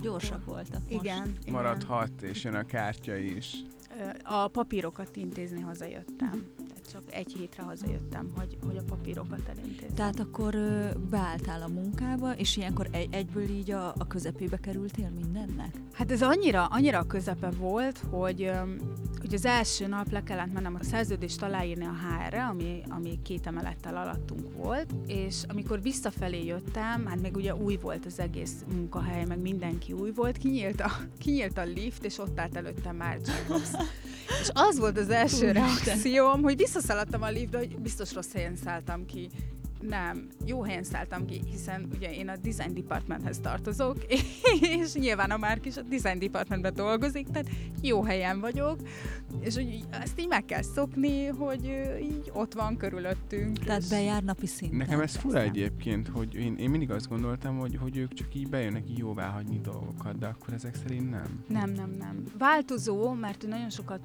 [0.00, 1.04] Gyorsak voltak most.
[1.04, 1.36] Igen.
[1.50, 3.56] Maradhat, és jön a kártya is.
[4.22, 6.46] A papírokat intézni hazajöttem
[6.92, 9.94] csak egy hétre hazajöttem, hogy, hogy a papírokat elintézzem.
[9.94, 10.54] Tehát akkor
[11.10, 15.74] beálltál a munkába, és ilyenkor egy, egyből így a, a közepébe kerültél mindennek?
[15.92, 18.50] Hát ez annyira, annyira a közepe volt, hogy,
[19.20, 23.46] hogy az első nap le kellett mennem a szerződést aláírni a HR-re, ami, ami két
[23.46, 29.24] emelettel alattunk volt, és amikor visszafelé jöttem, hát még ugye új volt az egész munkahely,
[29.24, 33.70] meg mindenki új volt, kinyílt a, kinyílt a lift, és ott állt előttem már Jacobs.
[34.40, 39.06] És az volt az első reakcióm, hogy visszaszaladtam a liftbe, hogy biztos rossz helyen szálltam
[39.06, 39.30] ki
[39.88, 43.96] nem, jó helyen szálltam ki, hiszen ugye én a design departmenthez tartozok,
[44.78, 47.48] és nyilván a Márk is a design departmentben dolgozik, tehát
[47.82, 48.78] jó helyen vagyok,
[49.40, 51.64] és hogy ezt így meg kell szokni, hogy
[52.02, 53.58] így ott van körülöttünk.
[53.58, 54.78] Tehát bejár napi szinten.
[54.78, 58.48] Nekem ez fura egyébként, hogy én, én mindig azt gondoltam, hogy, hogy ők csak így
[58.48, 61.44] bejönnek így jóvá hagyni dolgokat, de akkor ezek szerint nem.
[61.48, 62.24] Nem, nem, nem.
[62.38, 64.00] Változó, mert nagyon sokat,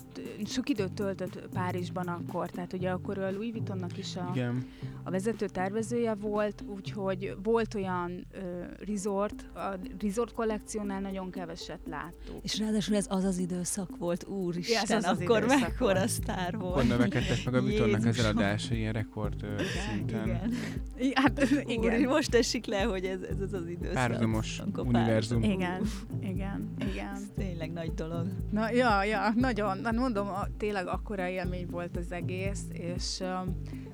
[0.46, 4.66] sok időt töltött Párizsban akkor, tehát ugye akkor a Louis Vuittonnak is a, Igen.
[5.04, 8.40] a vezető tervezője volt, úgyhogy volt olyan ö,
[8.86, 12.44] resort, a resort kollekciónál nagyon keveset láttuk.
[12.44, 16.72] És ráadásul ez az az időszak volt, úristen, ja, az az akkor mekkora sztár volt.
[16.72, 19.56] Akkor növekedtek meg a Vitornak az eladása ilyen rekord ö,
[19.90, 20.28] szinten.
[20.28, 21.14] Igen.
[21.14, 22.00] Hát, igen.
[22.00, 23.94] Úr, most esik le, hogy ez, ez az az időszak.
[23.94, 25.44] Párhuzamos univerzum.
[25.44, 25.82] Igen,
[26.22, 27.14] igen, igen.
[27.14, 28.28] Ez tényleg nagy dolog.
[28.52, 29.84] Na, ja, ja, nagyon.
[29.84, 33.24] Hát mondom, a, tényleg akkora élmény volt az egész, és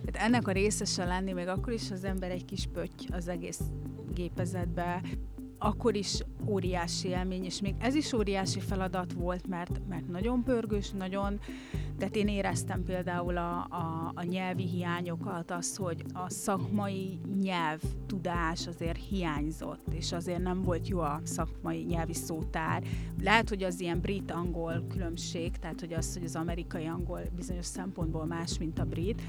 [0.06, 3.62] Hát ennek a részese lenni, még akkor is az ember egy kis pötty az egész
[4.14, 5.02] gépezetbe,
[5.64, 10.92] akkor is óriási élmény, és még ez is óriási feladat volt, mert, mert nagyon pörgős,
[10.92, 11.40] nagyon,
[11.98, 18.68] tehát én éreztem például a, a, a nyelvi hiányokat, az, hogy a szakmai nyelv tudás
[18.68, 22.84] azért hiányzott, és azért nem volt jó a szakmai nyelvi szótár.
[23.22, 28.26] Lehet, hogy az ilyen brit-angol különbség, tehát hogy az, hogy az amerikai angol bizonyos szempontból
[28.26, 29.22] más, mint a brit,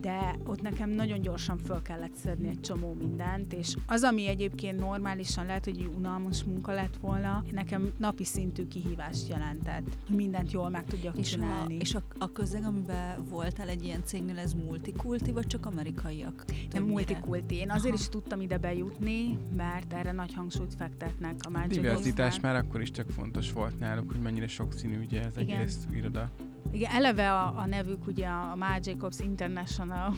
[0.00, 4.78] de ott nekem nagyon gyorsan föl kellett szedni egy csomó mindent, és az, ami egyébként
[4.78, 9.96] normálisan lehet, hogy unalmas munka lett volna, nekem napi szintű kihívást jelentett.
[10.08, 11.76] Mindent jól meg tudjak és csinálni.
[11.76, 16.44] A, és a, a közeg, amiben voltál egy ilyen cégnél, ez multikulti, vagy csak amerikaiak?
[16.72, 17.54] Nem multikulti.
[17.54, 18.02] Én azért Aha.
[18.02, 22.90] is tudtam ide bejutni, mert erre nagy hangsúlyt fektetnek a Magic Diverzitás már akkor is
[22.90, 25.58] csak fontos volt náluk, hogy mennyire sokszínű ugye ez Igen.
[25.58, 26.30] egész iroda.
[26.72, 30.14] Igen, eleve a, a nevük ugye a Marc Jacobs International,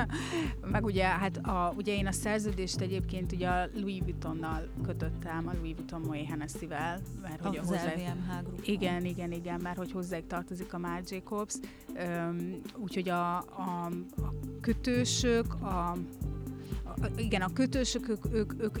[0.72, 5.52] meg ugye, hát a, ugye én a szerződést egyébként ugye a Louis Vuittonnal kötöttem, a
[5.52, 7.92] Louis Vuitton Moët Hennessy-vel, mert hogy a hozzá...
[8.64, 11.54] Igen, igen, igen, mert hogy hozzájuk tartozik a Marc Jacobs,
[11.88, 15.96] um, úgyhogy a, a, a kötősök, a
[17.16, 18.78] igen, a kötősök, ők, ők, ők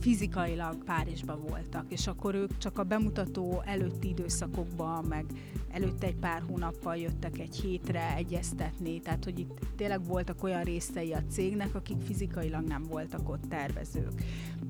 [0.00, 5.24] fizikailag Párizsban voltak, és akkor ők csak a bemutató előtti időszakokban, meg
[5.72, 11.12] előtte egy pár hónappal jöttek egy hétre egyeztetni, tehát hogy itt tényleg voltak olyan részei
[11.12, 14.22] a cégnek, akik fizikailag nem voltak ott tervezők.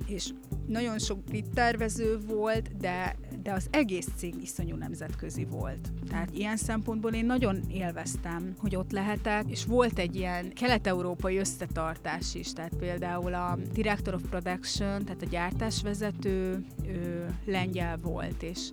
[0.06, 0.30] És
[0.66, 5.92] nagyon sok brit tervező volt, de, de az egész cég iszonyú nemzetközi volt.
[6.08, 12.34] Tehát ilyen szempontból én nagyon élveztem, hogy ott lehetek, és volt egy ilyen kelet-európai összetartás
[12.34, 18.70] is, tehát például a Director of Production, tehát a gyártásvezető, ő lengyel volt, és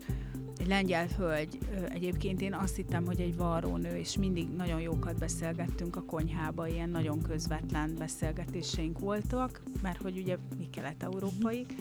[0.60, 1.58] egy lengyel hölgy.
[1.90, 6.90] Egyébként én azt hittem, hogy egy varrónő, és mindig nagyon jókat beszélgettünk a konyhába, ilyen
[6.90, 11.74] nagyon közvetlen beszélgetéseink voltak, mert hogy ugye mi kelet-európaik.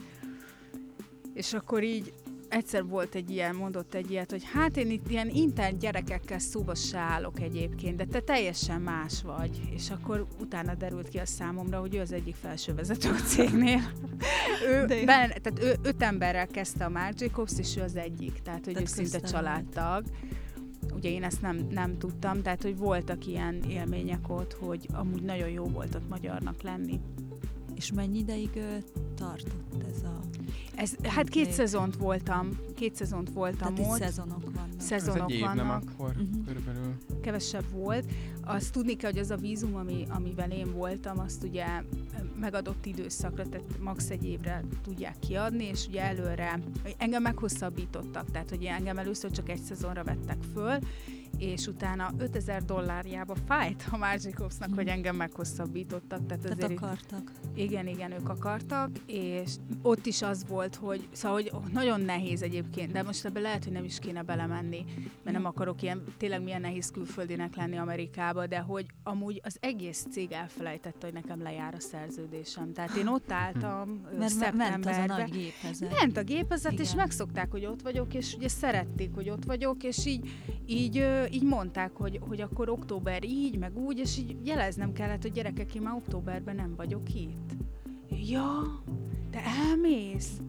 [1.35, 2.13] És akkor így
[2.49, 6.75] egyszer volt egy ilyen, mondott egy ilyet, hogy hát én itt ilyen intern gyerekekkel szóba
[6.75, 9.61] se állok egyébként, de te teljesen más vagy.
[9.75, 13.81] És akkor utána derült ki a számomra, hogy ő az egyik felsővezető a cégnél.
[14.69, 18.65] ő, ben, tehát ő öt emberrel kezdte a Marc Jacobs, és ő az egyik, tehát
[18.65, 20.05] hogy tehát ő szinte családtag.
[20.95, 25.49] Ugye én ezt nem, nem tudtam, tehát hogy voltak ilyen élmények ott, hogy amúgy nagyon
[25.49, 27.01] jó volt ott magyarnak lenni.
[27.75, 28.51] És mennyi ideig
[29.17, 30.21] tartott ez a...
[30.79, 33.99] Ez, hát két szezont voltam, két szezont voltam Tehát ott.
[33.99, 34.81] szezonok vannak.
[34.81, 35.57] Szezonok ez egy év, vannak.
[35.57, 36.45] nem akkor uh-huh.
[36.47, 36.95] körülbelül?
[37.23, 38.05] Kevesebb volt.
[38.45, 41.67] Azt tudni kell, hogy az a vízum, ami, amivel én voltam, azt ugye
[42.41, 44.11] megadott időszakra, tehát max.
[44.11, 46.61] egy évre tudják kiadni, és ugye előre
[46.99, 50.79] engem meghosszabbítottak, tehát hogy engem először csak egy szezonra vettek föl,
[51.39, 56.27] és utána 5000 dollárjába fájt a Magikovsnak, hogy engem meghosszabbítottak.
[56.27, 57.33] Tehát, tehát azért akartak.
[57.55, 62.93] Igen, igen, ők akartak, és ott is az volt, hogy szóval, hogy nagyon nehéz egyébként,
[62.93, 64.85] de most ebbe lehet, hogy nem is kéne belemenni,
[65.23, 70.07] mert nem akarok ilyen, tényleg milyen nehéz külföldinek lenni Amerikába, de hogy amúgy az egész
[70.11, 72.73] cég elfelejtette, hogy nekem lejár a szerződésem.
[72.73, 74.81] Tehát én ott álltam mert szeptemberben.
[74.81, 75.91] Ment az a nagy gépezet.
[76.01, 76.85] Ment a gépezet, igen.
[76.85, 80.31] és megszokták, hogy ott vagyok, és ugye szerették, hogy ott vagyok, és így,
[80.67, 85.33] így, így mondták, hogy, hogy akkor október így, meg úgy, és így jeleznem kellett, hogy
[85.33, 87.53] gyerekek, én már októberben nem vagyok itt.
[88.29, 88.83] Ja,
[89.31, 90.41] te elmész?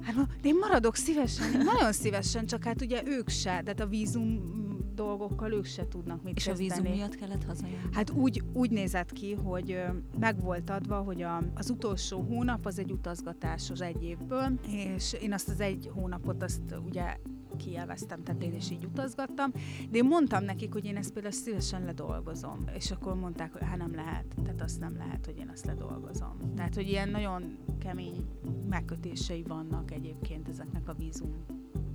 [0.00, 3.86] Hát de én maradok szívesen, én nagyon szívesen, csak hát ugye ők se, tehát a
[3.86, 4.52] vízum
[4.94, 6.70] dolgokkal ők se tudnak mit És kezdeni.
[6.70, 7.88] a vízum miatt kellett hazajönni?
[7.92, 9.82] Hát úgy, úgy nézett ki, hogy
[10.18, 15.32] meg volt adva, hogy a, az utolsó hónap az egy utazgatásos egy évből, és én
[15.32, 17.16] azt az egy hónapot azt ugye
[17.56, 19.50] kielveztem, tehát én is így utazgattam,
[19.90, 23.76] de én mondtam nekik, hogy én ezt például szívesen ledolgozom, és akkor mondták, hogy hát
[23.76, 26.36] nem lehet, tehát azt nem lehet, hogy én azt ledolgozom.
[26.56, 28.24] Tehát, hogy ilyen nagyon kemény
[28.68, 31.44] megkötései vannak egyébként ezeknek a vízum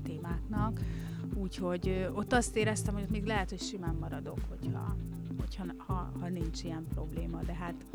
[0.03, 0.79] témáknak,
[1.35, 4.95] úgyhogy ott azt éreztem, hogy még lehet, hogy simán maradok, hogyha,
[5.39, 7.85] hogyha ha, ha nincs ilyen probléma, de hát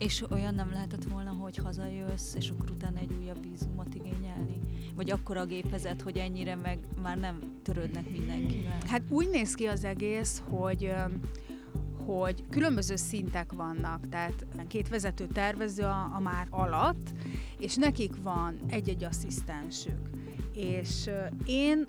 [0.00, 4.60] és olyan nem lehetett volna, hogy hazajössz, és akkor utána egy újabb vízumot igényelni?
[4.94, 8.78] Vagy akkor a gépezet, hogy ennyire meg már nem törődnek mindenkivel?
[8.86, 10.92] Hát úgy néz ki az egész, hogy
[12.06, 17.10] hogy különböző szintek vannak, tehát két vezető tervező a, a már alatt,
[17.58, 20.10] és nekik van egy-egy asszisztensük.
[20.54, 21.10] És
[21.44, 21.86] én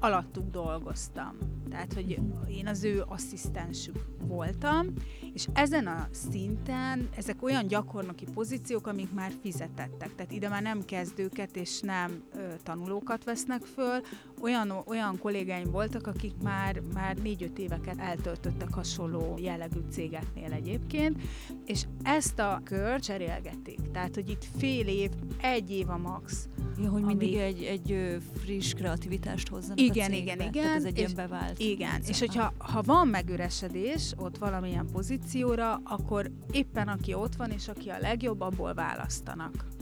[0.00, 1.36] alattuk dolgoztam.
[1.70, 4.92] Tehát, hogy én az ő asszisztensük voltam,
[5.36, 10.14] és ezen a szinten ezek olyan gyakornoki pozíciók, amik már fizetettek.
[10.14, 14.00] Tehát ide már nem kezdőket és nem ö, tanulókat vesznek föl.
[14.40, 21.22] Olyan, olyan kollégáim voltak, akik már, már négy-öt éveket eltöltöttek hasonló jellegű cégeknél egyébként,
[21.64, 23.78] és ezt a kör cserélgetik.
[23.92, 26.48] Tehát, hogy itt fél év, egy év a max.
[26.82, 27.42] Ja, hogy mindig ami...
[27.42, 30.32] egy, egy friss kreativitást hozzanak igen, a cégbe.
[30.32, 31.58] Igen, igen, Tehát ez egy és, ilyen bevált.
[31.58, 34.86] Igen, és hogyha ha van megüresedés ott valamilyen
[35.26, 39.75] pozícióra, akkor éppen aki ott van, és aki a legjobb, abból választanak.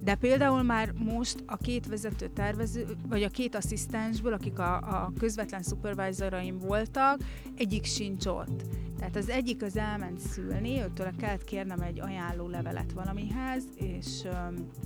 [0.00, 5.12] De például már most a két vezető tervező, vagy a két asszisztensből, akik a, a
[5.18, 7.20] közvetlen szupervisoraim voltak,
[7.56, 8.62] egyik sincs ott.
[8.98, 14.22] Tehát az egyik az elment szülni, őtől kellett kérnem egy ajánló levelet valamihez, és,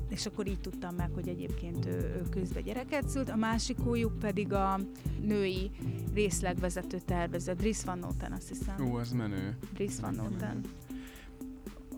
[0.09, 4.53] és akkor így tudtam meg, hogy egyébként ő, ő közben gyereket szült, a másikójuk pedig
[4.53, 4.79] a
[5.21, 5.71] női
[6.15, 8.91] részlegvezető tervező, Driss Van Noten, azt hiszem.
[8.91, 9.57] Ó, az menő.
[9.75, 10.61] Driss Van Noten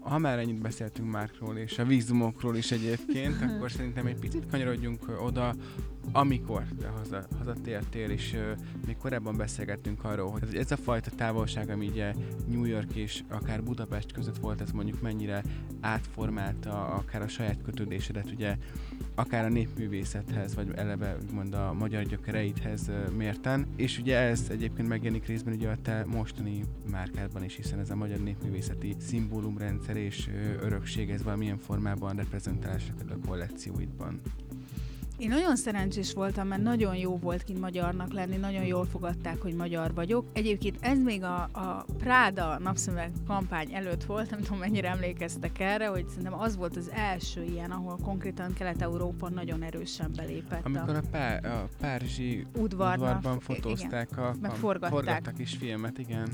[0.04, 5.20] ha már ennyit beszéltünk Márkról és a vízumokról is egyébként, akkor szerintem egy picit kanyarodjunk
[5.20, 5.54] oda,
[6.12, 11.70] amikor te haza, hazatértél, és uh, még korábban beszélgettünk arról, hogy ez a fajta távolság,
[11.70, 12.14] ami ugye
[12.48, 15.42] New York és akár Budapest között volt, ez mondjuk mennyire
[15.80, 18.56] átformálta akár a saját kötődésedet, ugye
[19.14, 25.26] akár a népművészethez, vagy eleve úgymond a magyar gyökereidhez mérten, és ugye ez egyébként megjelenik
[25.26, 30.28] részben ugye a te mostani márkádban is, hiszen ez a magyar népművészeti szimbólumrendszer és
[30.60, 34.20] örökség, ez valamilyen formában reprezentálásra a kollekcióidban.
[35.18, 39.54] Én nagyon szerencsés voltam, mert nagyon jó volt kint magyarnak lenni, nagyon jól fogadták, hogy
[39.54, 40.26] magyar vagyok.
[40.32, 45.86] Egyébként ez még a, a Práda napszemüveg kampány előtt volt, nem tudom mennyire emlékeztek erre,
[45.86, 50.64] hogy szerintem az volt az első ilyen, ahol konkrétan Kelet-Európa nagyon erősen belépett.
[50.64, 54.92] Amikor a, pá- a Párizsi udvarban, udvarban fotózták, igen, a, meg forgatták.
[54.92, 56.28] forgattak is filmet, igen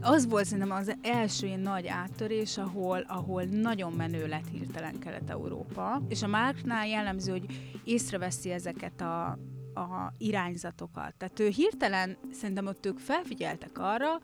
[0.00, 6.02] az volt szerintem az első ilyen nagy áttörés, ahol, ahol nagyon menő lett hirtelen Kelet-Európa.
[6.08, 7.44] És a Márknál jellemző, hogy
[7.84, 9.26] észreveszi ezeket a,
[9.74, 11.14] a irányzatokat.
[11.14, 14.20] Tehát ő hirtelen, szerintem ott ők felfigyeltek arra,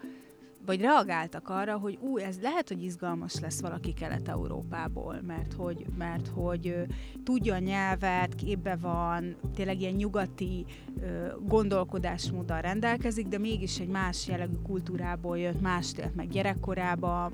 [0.68, 6.28] vagy reagáltak arra, hogy ú, ez lehet, hogy izgalmas lesz valaki Kelet-Európából, mert hogy, mert
[6.34, 6.74] hogy
[7.24, 10.64] tudja a nyelvet, képbe van, tényleg ilyen nyugati
[11.40, 17.32] gondolkodásmóddal rendelkezik, de mégis egy más jellegű kultúrából jött, más élt meg gyerekkorába,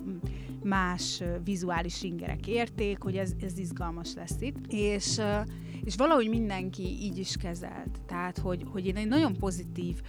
[0.63, 4.57] más vizuális ingerek érték, hogy ez, ez izgalmas lesz itt.
[4.69, 5.21] És,
[5.85, 8.01] és valahogy mindenki így is kezelt.
[8.07, 10.03] Tehát, hogy, hogy én egy nagyon pozitív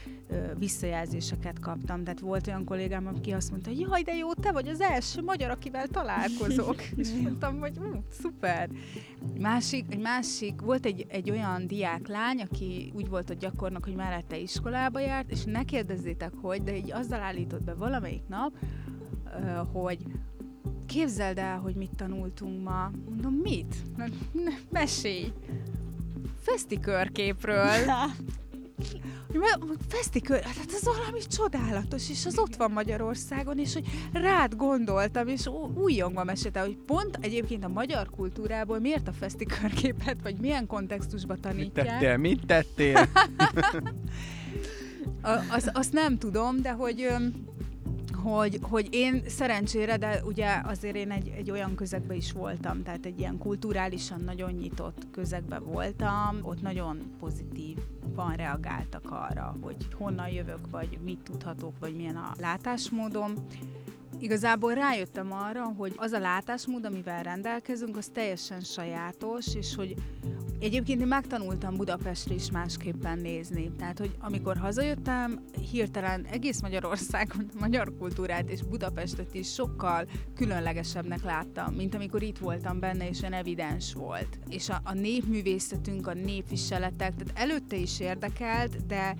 [0.57, 2.03] visszajelzéseket kaptam.
[2.03, 5.21] Tehát volt olyan kollégám, aki azt mondta, hogy jaj, de jó, te vagy az első
[5.21, 6.83] magyar, akivel találkozok.
[6.97, 8.69] és mondtam, hogy ú, szuper.
[9.39, 14.37] Másik, egy másik, volt egy, egy olyan diáklány, aki úgy volt a gyakornok, hogy mellette
[14.37, 18.57] iskolába járt, és ne kérdezzétek, hogy, de így azzal állított be valamelyik nap,
[19.73, 20.05] hogy
[20.85, 22.91] képzeld el, hogy mit tanultunk ma.
[23.09, 23.75] Mondom, mit?
[24.69, 25.31] Mesélj!
[26.41, 27.69] Fesztikörképről.
[29.87, 35.47] Fesztikör, hát ez valami csodálatos, és az ott van Magyarországon, és hogy rád gondoltam, és
[35.75, 41.85] újjongva mesélte, hogy pont egyébként a magyar kultúrából miért a fesztikörképet, vagy milyen kontextusba tanítják.
[41.85, 42.17] Mit tettél?
[42.17, 43.09] Mit tettél?
[45.55, 47.07] azt, azt nem tudom, de hogy
[48.25, 53.05] hogy, hogy én szerencsére, de ugye azért én egy, egy olyan közegben is voltam, tehát
[53.05, 57.77] egy ilyen kulturálisan nagyon nyitott közegben voltam, ott nagyon pozitív
[58.15, 63.33] van reagáltak arra, hogy honnan jövök, vagy mit tudhatok, vagy milyen a látásmódom.
[64.19, 69.95] Igazából rájöttem arra, hogy az a látásmód, amivel rendelkezünk, az teljesen sajátos, és hogy
[70.59, 73.71] egyébként én megtanultam Budapestre is másképpen nézni.
[73.77, 81.23] Tehát, hogy amikor hazajöttem, hirtelen egész Magyarországon a magyar kultúrát és Budapestet is sokkal különlegesebbnek
[81.23, 84.39] láttam, mint amikor itt voltam benne, és olyan evidens volt.
[84.49, 89.15] És a, a népművészetünk, a népviseletek, tehát előtte is érdekelt, de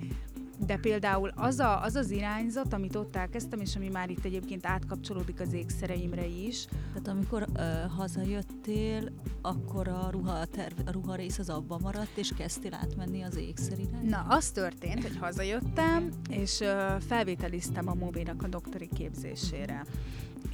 [0.58, 4.66] de például az, a, az az irányzat, amit ott elkezdtem, és ami már itt egyébként
[4.66, 6.64] átkapcsolódik az ékszereimre is.
[6.64, 7.60] Tehát amikor ö,
[7.96, 13.22] hazajöttél, akkor a ruha, a, terv, a ruha rész az abban maradt, és kezdtél átmenni
[13.22, 14.08] az ékszer irányba?
[14.08, 19.84] Na, az történt, hogy hazajöttem, és ö, felvételiztem a Mobinak a doktori képzésére.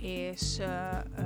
[0.00, 0.64] És ö,
[1.16, 1.22] ö,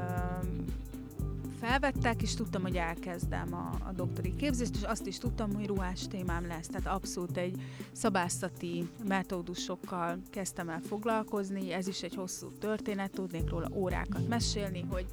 [1.60, 6.06] felvettek, és tudtam, hogy elkezdem a, a doktori képzést, és azt is tudtam, hogy ruhás
[6.08, 6.66] témám lesz.
[6.66, 7.60] Tehát abszolút egy
[7.92, 15.06] szabászati metódusokkal kezdtem el foglalkozni, ez is egy hosszú történet, tudnék róla órákat mesélni, hogy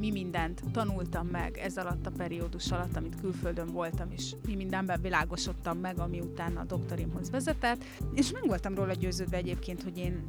[0.00, 5.00] mi mindent tanultam meg ez alatt a periódus alatt, amit külföldön voltam, és mi mindenben
[5.00, 7.84] világosodtam meg, ami utána a doktorimhoz vezetett,
[8.14, 10.24] és meg voltam róla győződve egyébként, hogy én,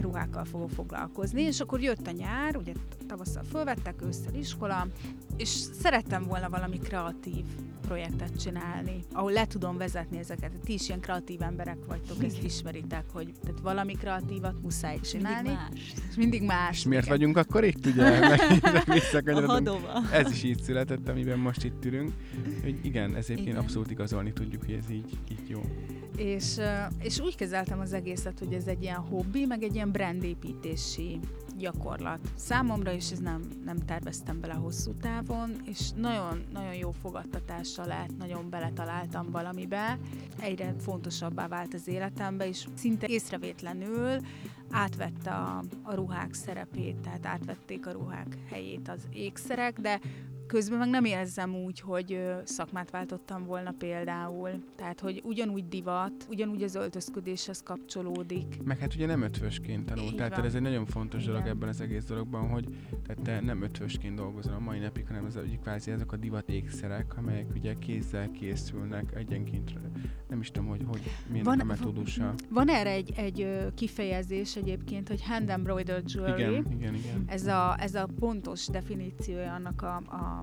[0.00, 2.72] ruhákkal fogok foglalkozni, és akkor jött a nyár, ugye
[3.06, 4.86] tavasszal fölvettek, ősszel iskola,
[5.36, 5.48] és
[5.82, 7.44] szerettem volna valami kreatív
[7.86, 10.50] projektet csinálni, ahol le tudom vezetni ezeket.
[10.64, 15.48] Ti is ilyen kreatív emberek vagytok, ezt ismeritek, hogy tehát valami kreatívat muszáj csinálni.
[15.48, 15.92] Mindig más.
[16.10, 16.76] És mindig más.
[16.76, 17.16] És miért igen.
[17.16, 18.02] vagyunk akkor itt, ugye?
[20.12, 22.12] Ez is így született, amiben most itt ülünk.
[22.62, 23.56] Hogy igen, ezért igen.
[23.56, 25.60] abszolút igazolni tudjuk, hogy ez így, így jó.
[26.16, 26.60] És,
[26.98, 31.20] és úgy kezeltem az egészet, hogy ez egy ilyen hobbi, meg egy ilyen brandépítési
[31.58, 32.18] gyakorlat.
[32.34, 38.16] Számomra is ez nem, nem terveztem bele hosszú távon, és nagyon, nagyon jó fogadtatással lett,
[38.18, 39.98] nagyon beletaláltam valamibe.
[40.40, 44.20] Egyre fontosabbá vált az életembe, és szinte észrevétlenül
[44.70, 50.00] átvette a, a ruhák szerepét, tehát átvették a ruhák helyét az ékszerek, de
[50.46, 54.50] Közben meg nem érzem úgy, hogy szakmát váltottam volna például.
[54.76, 58.62] Tehát, hogy ugyanúgy divat, ugyanúgy az öltözködéshez kapcsolódik.
[58.64, 60.10] Meg hát ugye nem ötvösként tanult.
[60.10, 61.32] Így tehát ez egy nagyon fontos Igen.
[61.32, 62.68] dolog ebben az egész dologban, hogy
[63.06, 66.48] tehát te nem ötvösként dolgozol a mai napig, hanem az egyik kvázi ezek a divat
[66.48, 69.72] ékszerek, amelyek ugye kézzel készülnek egyenként.
[70.28, 72.24] Nem is tudom, hogy, hogy milyen van, a metódusa.
[72.24, 76.42] Van, van erre egy, egy kifejezés egyébként, hogy hand embroidered jewelry.
[76.42, 77.24] Igen, igen, igen.
[77.26, 80.35] Ez a, ez a pontos definíciója annak a, a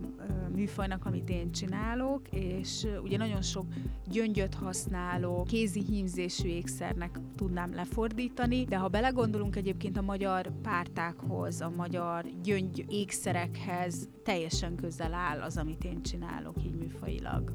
[0.55, 3.65] műfajnak, amit én csinálok, és ugye nagyon sok
[4.11, 11.69] gyöngyöt használó, kézi hímzésű ékszernek tudnám lefordítani, de ha belegondolunk egyébként a magyar pártákhoz, a
[11.69, 17.53] magyar gyöngy ékszerekhez, teljesen közel áll az, amit én csinálok így műfajilag.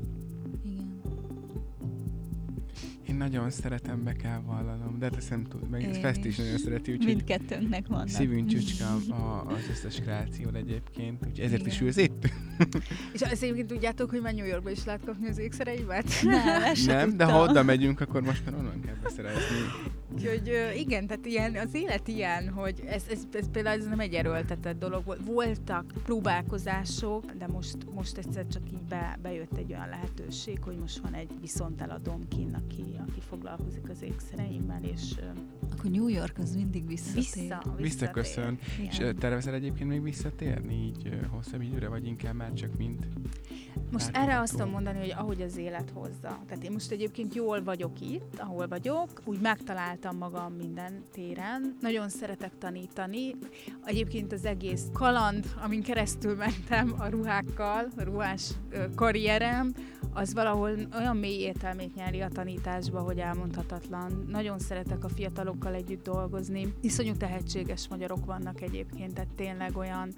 [3.09, 6.37] Én nagyon szeretem, be kell vallanom, de hát ezt nem tud, meg ezt Fest is
[6.37, 8.09] nagyon szereti, úgyhogy Mindkettőnknek vannak.
[8.09, 11.73] Szívünk csücske a, az összes kreáció egyébként, úgyhogy ezért Igen.
[11.73, 12.29] is ülsz itt.
[13.15, 16.11] És azt egyébként tudjátok, hogy már New Yorkba is lehet kapni az ékszereimet?
[16.23, 19.57] Nem, nem de ha oda megyünk, akkor most már onnan kell beszerezni.
[20.13, 24.15] Úgyhogy igen, tehát ilyen, az élet ilyen, hogy ez, ez, ez például ez nem egy
[24.15, 25.21] erőltetett dolog volt.
[25.25, 30.99] Voltak próbálkozások, de most, most egyszer csak így be, bejött egy olyan lehetőség, hogy most
[30.99, 35.15] van egy viszonteladóm kinn, aki, aki foglalkozik az ékszereimmel, és...
[35.73, 37.23] Akkor New York az mindig visszatér.
[37.23, 38.59] Vissza, Visszaköszön.
[38.89, 43.07] És tervezel egyébként még visszatérni így hosszabb időre, vagy inkább már csak mint
[43.93, 46.43] most erre azt tudom mondani, hogy ahogy az élet hozza.
[46.47, 51.77] Tehát én most egyébként jól vagyok itt, ahol vagyok, úgy megtaláltam magam minden téren.
[51.81, 53.35] Nagyon szeretek tanítani.
[53.85, 58.51] Egyébként az egész kaland, amin keresztül mentem a ruhákkal, a ruhás
[58.95, 59.73] karrierem,
[60.13, 62.29] az valahol olyan mély értelmét nyeri a
[62.89, 64.25] tanításba, hogy elmondhatatlan.
[64.29, 66.75] Nagyon szeretek a fiatalokkal együtt dolgozni.
[66.81, 70.15] Iszonyú tehetséges magyarok vannak egyébként, tehát tényleg olyan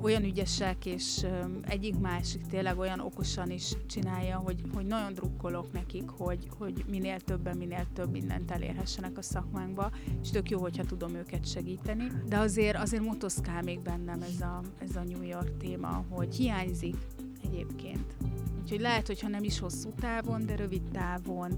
[0.00, 1.26] olyan ügyesek, és
[1.62, 7.20] egyik másik tényleg olyan okosan is csinálja, hogy, hogy nagyon drukkolok nekik, hogy, hogy minél
[7.20, 9.90] többen, minél több mindent elérhessenek a szakmánkba,
[10.22, 12.06] és tök jó, hogyha tudom őket segíteni.
[12.28, 16.96] De azért, azért motoszkál még bennem ez a, ez a New York téma, hogy hiányzik
[17.44, 18.16] egyébként.
[18.62, 21.54] Úgyhogy lehet, hogyha nem is hosszú távon, de rövid távon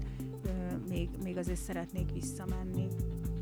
[0.89, 2.87] még, még azért szeretnék visszamenni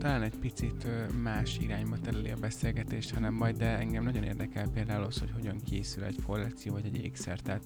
[0.04, 0.88] talán egy picit
[1.22, 5.60] más irányba tereli a beszélgetést, hanem majd, de engem nagyon érdekel például az, hogy hogyan
[5.66, 7.40] készül egy kollekció vagy egy ékszer.
[7.40, 7.62] Tehát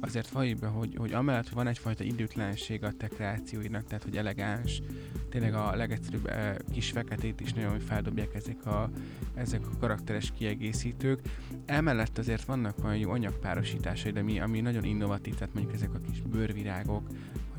[0.00, 4.16] azért valljuk be, hogy, hogy amellett, hogy van egyfajta időtlenség a te kreációidnak, tehát hogy
[4.16, 4.82] elegáns,
[5.30, 6.30] tényleg a legegyszerűbb
[6.72, 8.90] kis feketét is nagyon feldobják ezek a,
[9.34, 11.20] ezek a karakteres kiegészítők.
[11.66, 16.00] Emellett azért vannak olyan jó anyagpárosításai, de mi, ami nagyon innovatív, tehát mondjuk ezek a
[16.00, 17.06] kis bőrvirágok,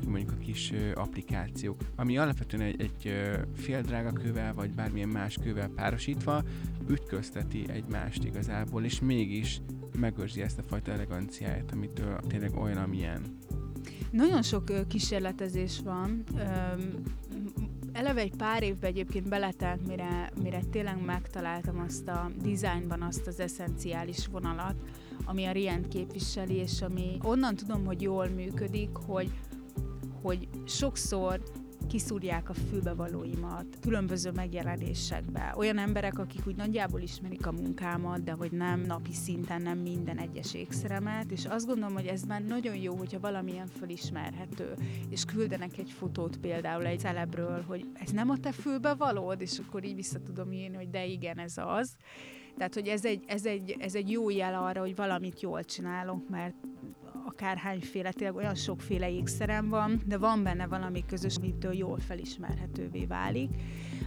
[0.00, 5.08] vagy mondjuk a kis applikációk, ami alapvetően egy, egy ö, fél drága kővel, vagy bármilyen
[5.08, 6.42] más kővel párosítva
[6.88, 9.60] ütközteti egymást igazából, és mégis
[9.98, 13.38] megőrzi ezt a fajta eleganciáját, amitől tényleg olyan, amilyen.
[14.10, 16.24] Nagyon sok kísérletezés van.
[17.92, 23.40] Eleve egy pár évben egyébként beletelt, mire, mire tényleg megtaláltam azt a dizájnban azt az
[23.40, 24.74] eszenciális vonalat,
[25.24, 29.30] ami a Rient képviseli, és ami onnan tudom, hogy jól működik, hogy
[30.22, 31.42] hogy sokszor
[31.88, 35.54] kiszúrják a fülbevalóimat különböző megjelenésekbe.
[35.56, 40.18] Olyan emberek, akik úgy nagyjából ismerik a munkámat, de hogy nem napi szinten, nem minden
[40.18, 44.74] egyes ékszeremet, és azt gondolom, hogy ez már nagyon jó, hogyha valamilyen fölismerhető,
[45.08, 49.84] és küldenek egy fotót például egy celebről, hogy ez nem a te fülbevalód, és akkor
[49.84, 51.96] így vissza tudom írni, hogy de igen, ez az.
[52.56, 56.28] Tehát, hogy ez egy, ez, egy, ez egy jó jel arra, hogy valamit jól csinálok,
[56.28, 56.54] mert
[57.30, 63.50] akárhányféle, tényleg olyan sokféle ékszerem van, de van benne valami közös, amitől jól felismerhetővé válik.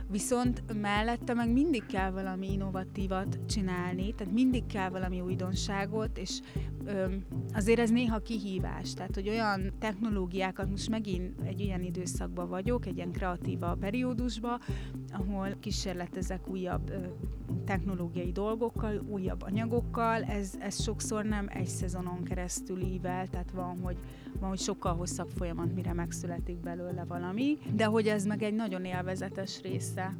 [0.09, 6.39] Viszont mellette meg mindig kell valami innovatívat csinálni, tehát mindig kell valami újdonságot, és
[6.85, 7.23] öm,
[7.53, 8.93] azért ez néha kihívás.
[8.93, 14.59] Tehát, hogy olyan technológiákat, most megint egy olyan időszakban vagyok, egy ilyen kreatíva periódusban,
[15.11, 16.97] ahol kísérletezek újabb ö,
[17.65, 23.97] technológiai dolgokkal, újabb anyagokkal, ez, ez sokszor nem egy szezonon keresztül ível, tehát van, hogy,
[24.39, 28.85] van, hogy sokkal hosszabb folyamat, mire megszületik belőle valami, de hogy ez meg egy nagyon
[28.85, 30.15] élvezetes cabeza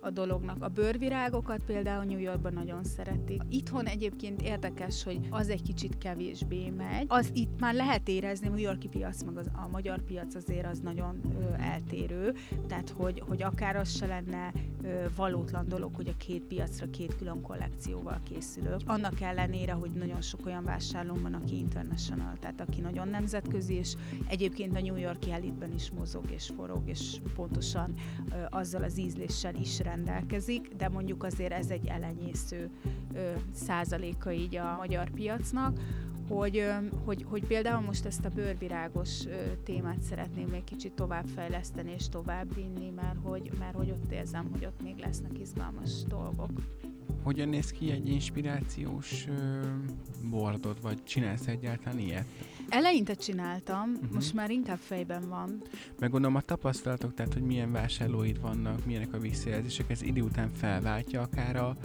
[0.00, 0.62] a dolognak.
[0.62, 3.42] A bőrvirágokat például New Yorkban nagyon szeretik.
[3.48, 7.04] Itthon egyébként érdekes, hogy az egy kicsit kevésbé megy.
[7.08, 10.66] Az itt már lehet érezni, a New Yorki piac, meg az, a magyar piac azért
[10.66, 12.34] az nagyon ö, eltérő,
[12.66, 17.16] tehát hogy, hogy akár az se lenne ö, valótlan dolog, hogy a két piacra két
[17.16, 18.80] külön kollekcióval készülök.
[18.86, 23.94] Annak ellenére, hogy nagyon sok olyan vásárlóm van, aki international, tehát aki nagyon nemzetközi, és
[24.28, 27.94] egyébként a New Yorki elitben is mozog és forog, és pontosan
[28.30, 32.70] ö, azzal az ízléssel is rendelkezik, de mondjuk azért ez egy elenyésző
[33.14, 35.78] ö, százaléka így a magyar piacnak,
[36.28, 36.64] hogy,
[37.04, 39.24] hogy, hogy például most ezt a bőrvirágos
[39.64, 44.82] témát szeretném még kicsit továbbfejleszteni és továbbvinni, mert hogy, mert hogy ott érzem, hogy ott
[44.82, 46.50] még lesznek izgalmas dolgok.
[47.22, 49.26] Hogyan néz ki egy inspirációs
[50.30, 52.26] bordod, vagy csinálsz egyáltalán ilyet?
[52.68, 54.12] Eleinte csináltam, uh-huh.
[54.12, 55.62] most már inkább fejben van.
[55.98, 60.50] Meg gondolom a tapasztalatok, tehát hogy milyen vásárlóid vannak, milyenek a visszajelzések, ez idő után
[60.50, 61.76] felváltja akár a,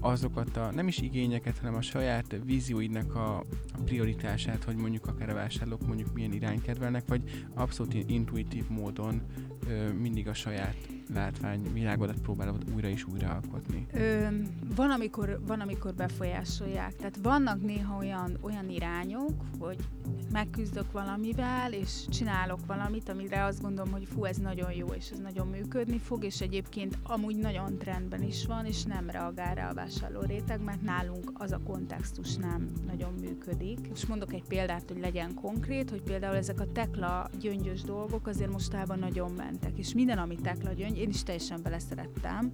[0.00, 3.36] azokat a, nem is igényeket, hanem a saját vízióidnak a,
[3.72, 9.22] a prioritását, hogy mondjuk akár a vásárlók mondjuk milyen irányt kedvelnek, vagy abszolút intuitív módon
[9.68, 10.76] ö, mindig a saját
[11.14, 13.86] látványvilágodat próbálod újra és újra alkotni?
[13.92, 14.26] Ö,
[14.74, 16.96] van, amikor, van, amikor befolyásolják.
[16.96, 19.76] Tehát vannak néha olyan, olyan irányok, hogy
[20.32, 25.18] megküzdök valamivel, és csinálok valamit, amire azt gondolom, hogy fú, ez nagyon jó, és ez
[25.18, 29.74] nagyon működni fog, és egyébként amúgy nagyon trendben is van, és nem reagál rá a
[29.74, 33.78] vásárló réteg, mert nálunk az a kontextus nem nagyon működik.
[33.94, 38.50] És mondok egy példát, hogy legyen konkrét, hogy például ezek a tekla gyöngyös dolgok azért
[38.50, 42.52] mostában nagyon mentek, és minden, ami tekla gyöngy, én is teljesen beleszerettem.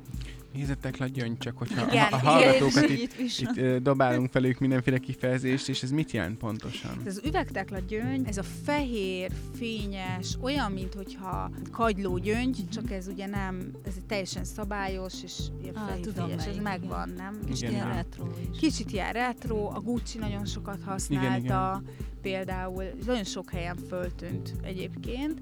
[0.53, 4.99] Nézzetek le gyöngy, csak hogyha igen, a, a hallgatókat itt, itt, itt dobálunk felük mindenféle
[4.99, 6.91] kifejezést, és ez mit jelent pontosan?
[7.05, 13.07] Ez az üvegtekla gyöngy, ez a fehér, fényes, olyan, mint hogyha kagyló gyöngy, csak ez
[13.07, 15.33] ugye nem, ez teljesen szabályos, és
[15.63, 17.39] ilyen ah, fehér, tudom, fényes, ez megvan, nem?
[17.47, 18.59] Kicsit igen, ilyen retro is.
[18.59, 21.85] Kicsit ilyen retro, a Gucci nagyon sokat használta, igen, igen.
[22.23, 25.41] például, nagyon sok helyen föltűnt egyébként,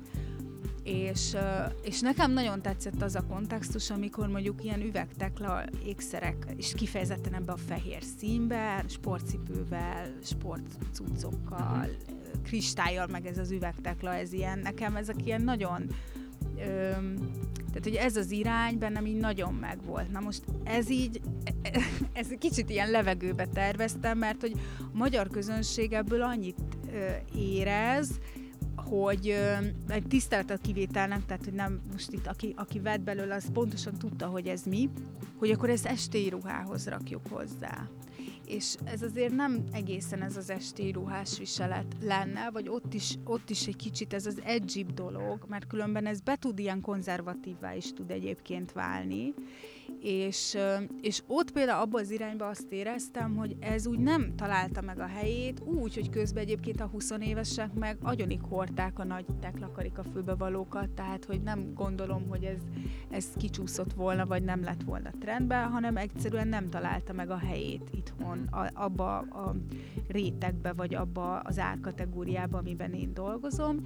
[0.85, 1.37] és,
[1.83, 7.53] és nekem nagyon tetszett az a kontextus, amikor mondjuk ilyen üvegtekla ékszerek, és kifejezetten ebbe
[7.53, 12.43] a fehér színben, sportcipővel, sportcuccokkal, uh-huh.
[12.43, 15.91] kristályjal, meg ez az üvegtekla, ez ilyen, nekem ezek ilyen nagyon
[16.59, 17.17] öm,
[17.75, 20.11] tehát, hogy ez az irány bennem így nagyon megvolt.
[20.11, 21.21] Na most ez így,
[22.13, 26.59] ez kicsit ilyen levegőbe terveztem, mert hogy a magyar közönség ebből annyit
[26.93, 27.07] ö,
[27.39, 28.11] érez,
[29.03, 29.37] hogy
[29.89, 34.27] egy tiszteletet kivételnek, tehát hogy nem most itt, aki, aki vett belőle, az pontosan tudta,
[34.27, 34.91] hogy ez mi,
[35.39, 37.89] hogy akkor ezt estéi ruhához rakjuk hozzá.
[38.47, 43.51] és ez azért nem egészen ez az esti ruhás viselet lenne, vagy ott is, ott
[43.51, 47.93] is egy kicsit ez az edgy dolog, mert különben ez be tud ilyen konzervatívvá is
[47.93, 49.35] tud egyébként válni,
[50.01, 50.57] és,
[51.01, 55.07] és ott például abban az irányba azt éreztem, hogy ez úgy nem találta meg a
[55.07, 60.05] helyét, úgy, hogy közben egyébként a 20 évesek meg agyonik hordták a nagy teklakarik a
[60.13, 62.61] fülbevalókat, tehát hogy nem gondolom, hogy ez,
[63.11, 67.89] ez kicsúszott volna, vagy nem lett volna trendben, hanem egyszerűen nem találta meg a helyét
[67.91, 69.55] itthon, a, abba a
[70.09, 73.81] rétegbe, vagy abba az árkategóriába, amiben én dolgozom,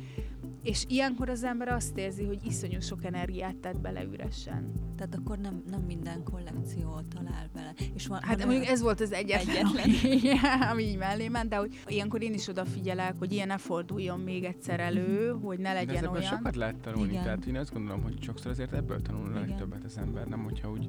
[0.63, 4.73] és ilyenkor az ember azt érzi, hogy iszonyú sok energiát tett bele üresen.
[4.97, 7.75] Tehát akkor nem, nem minden kollekció talál bele.
[7.95, 10.39] És van, hát mondjuk ez volt az egyetlen, egyetlen.
[10.71, 14.45] ami így mellé ment, de hogy ilyenkor én is odafigyelek, hogy ilyen ne forduljon még
[14.45, 15.43] egyszer elő, mm-hmm.
[15.43, 16.23] hogy ne legyen de olyan.
[16.23, 17.23] sokat lehet tanulni, Igen.
[17.23, 20.71] tehát én azt gondolom, hogy sokszor azért ebből tanul a legtöbbet az ember, nem hogyha
[20.71, 20.89] úgy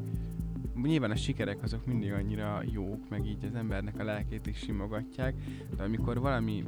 [0.83, 5.35] nyilván a sikerek azok mindig annyira jók, meg így az embernek a lelkét is simogatják,
[5.77, 6.63] de amikor valami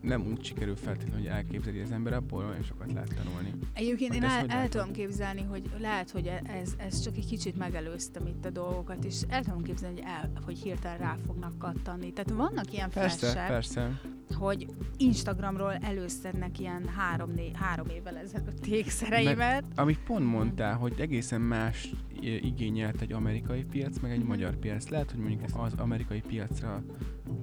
[0.00, 3.54] nem úgy sikerül feltétlenül, hogy elképzeli az ember, abból olyan sokat lehet tanulni.
[3.74, 8.26] Egyébként én el, el tudom képzelni, hogy lehet, hogy ez, ez csak egy kicsit megelőztem
[8.26, 12.12] itt a dolgokat, és el tudom képzelni, hogy, el, hogy hirtelen rá fognak kattani.
[12.12, 14.00] Tehát vannak ilyen persze, flashek, persze.
[14.34, 14.66] Hogy
[14.96, 19.36] Instagramról előszednek ilyen három, né, három évvel ezelőtt ékszereimet.
[19.36, 24.26] Meg, amit pont mondtál, hogy egészen más igényelt egy amerikai piac, meg egy mm-hmm.
[24.26, 24.88] magyar piac.
[24.88, 26.82] Lehet, hogy mondjuk ezt az amerikai piacra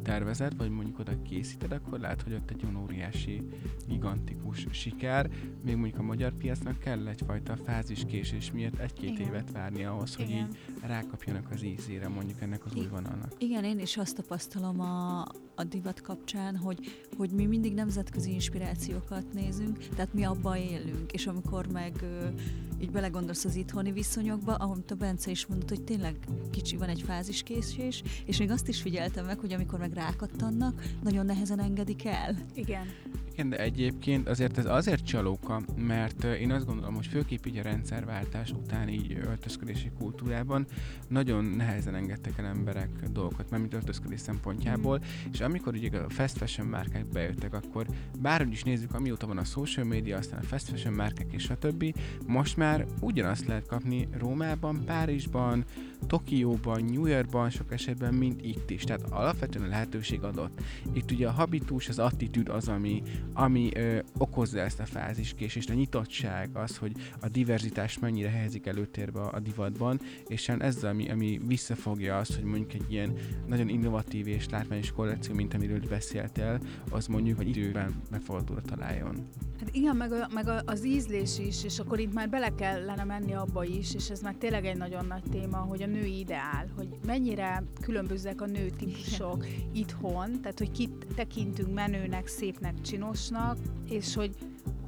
[0.03, 3.47] tervezed, vagy mondjuk oda készíted, akkor lehet, hogy ott egy olyan óriási,
[3.87, 5.29] gigantikus siker.
[5.63, 9.27] Még mondjuk a magyar piacnak kell egyfajta fáziskésés miatt egy-két Igen.
[9.27, 10.47] évet várni ahhoz, hogy Igen.
[10.47, 13.31] így rákapjanak az ízére mondjuk ennek az új vonalnak.
[13.37, 15.25] Igen, én is azt tapasztalom a,
[15.59, 16.79] a divat kapcsán, hogy,
[17.17, 22.05] hogy mi mindig nemzetközi inspirációkat nézünk, tehát mi abban élünk, és amikor meg
[22.79, 26.15] így belegondolsz az itthoni viszonyokba, ahogy a Bence is mondott, hogy tényleg
[26.51, 31.25] kicsi van egy fáziskésés, és még azt is figyeltem meg, hogy amikor meg rákattannak, nagyon
[31.25, 32.35] nehezen engedik el.
[32.53, 32.85] Igen.
[33.37, 37.61] Igen, de egyébként azért ez azért csalóka, mert én azt gondolom, hogy főképp így a
[37.61, 40.65] rendszerváltás után így öltözködési kultúrában
[41.07, 45.31] nagyon nehezen engedtek el emberek dolgokat, mert mint öltözködés szempontjából, mm.
[45.31, 47.87] és amikor ugye a fast fashion márkák bejöttek, akkor
[48.19, 51.57] bárhogy is nézzük, amióta van a social media, aztán a fast fashion márkák és a
[51.57, 51.93] többi,
[52.25, 52.66] most már
[52.99, 55.65] ugyanazt lehet kapni Rómában, Párizsban,
[56.07, 58.83] Tokióban, New Yorkban, sok esetben, mint itt is.
[58.83, 60.61] Tehát alapvetően a lehetőség adott.
[60.93, 63.01] Itt ugye a habitus, az attitűd az, ami,
[63.33, 66.91] ami ö, okozza ezt a fáziskésést, a nyitottság, az, hogy
[67.21, 72.73] a diverzitás mennyire helyezik előtérbe a, divatban, és ez ami, ami visszafogja azt, hogy mondjuk
[72.73, 73.13] egy ilyen
[73.47, 79.27] nagyon innovatív és látványos kollekció, mint amiről beszéltél, az mondjuk, hogy időben befogadóra találjon.
[79.59, 83.03] Hát igen, meg, a, meg a, az ízlés is, és akkor itt már bele kellene
[83.03, 86.87] menni abba is, és ez már tényleg egy nagyon nagy téma, hogy női ideál, hogy
[87.05, 93.57] mennyire különbözőek a nő típusok itthon, tehát hogy kit tekintünk menőnek, szépnek, csinosnak,
[93.89, 94.35] és hogy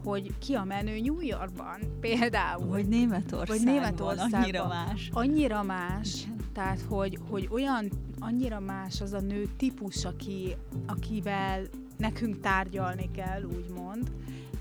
[0.03, 2.67] hogy ki a menő New Yorkban például.
[2.67, 3.57] Vagy Németországban.
[3.57, 4.41] Vagy Németországban.
[4.41, 5.09] Annyira más.
[5.13, 6.21] Annyira más.
[6.23, 6.35] Igen.
[6.53, 7.89] Tehát, hogy, hogy olyan,
[8.19, 10.55] annyira más az a nő típus, aki,
[10.87, 11.61] akivel
[11.97, 14.11] nekünk tárgyalni kell, úgymond,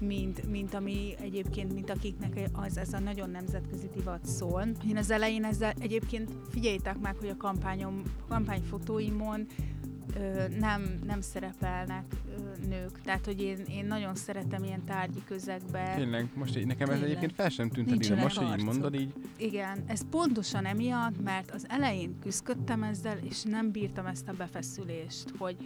[0.01, 4.65] mint, mint ami egyébként, mint akiknek az ez a nagyon nemzetközi divat szól.
[4.89, 9.47] Én az elején ezzel egyébként figyeljétek meg, hogy a kampányom, kampányfotóimon
[10.17, 12.05] ö, nem, nem szerepelnek
[12.37, 13.01] ö, nők.
[13.01, 15.95] Tehát, hogy én, én nagyon szeretem ilyen tárgyi közegbe.
[15.97, 19.13] Tényleg, most így nekem ez egyébként fel sem tűnt eddig, most így mondod így.
[19.37, 25.33] Igen, ez pontosan emiatt, mert az elején küzdöttem ezzel, és nem bírtam ezt a befeszülést,
[25.39, 25.57] hogy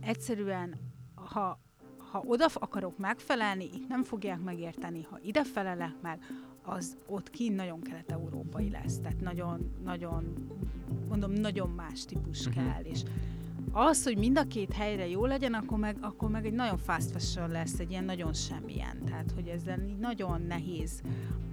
[0.00, 0.74] egyszerűen,
[1.14, 1.60] ha
[2.10, 6.18] ha oda akarok megfelelni, itt nem fogják megérteni, ha ide felelek meg,
[6.62, 10.34] az ott kint nagyon kelet-európai lesz, tehát nagyon, nagyon,
[11.08, 12.64] mondom, nagyon más típus uh-huh.
[12.64, 13.02] kell, és
[13.72, 17.10] az, hogy mind a két helyre jó legyen, akkor meg, akkor meg egy nagyon fast
[17.10, 19.04] fashion lesz, egy ilyen nagyon semmilyen.
[19.04, 21.02] Tehát, hogy ezzel így nagyon nehéz,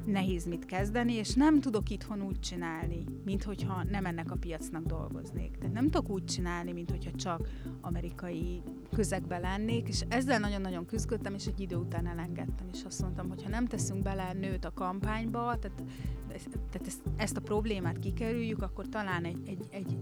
[0.07, 4.85] nehéz mit kezdeni, és nem tudok itthon úgy csinálni, mint hogyha nem ennek a piacnak
[4.85, 5.57] dolgoznék.
[5.57, 7.49] Tehát nem tudok úgy csinálni, mint hogyha csak
[7.81, 8.61] amerikai
[8.93, 13.43] közegben lennék, és ezzel nagyon-nagyon küzdöttem, és egy idő után elengedtem, és azt mondtam, hogy
[13.43, 15.83] ha nem teszünk bele nőt a kampányba, tehát,
[16.47, 19.97] tehát ezt, ezt a problémát kikerüljük, akkor talán egy, egy, egy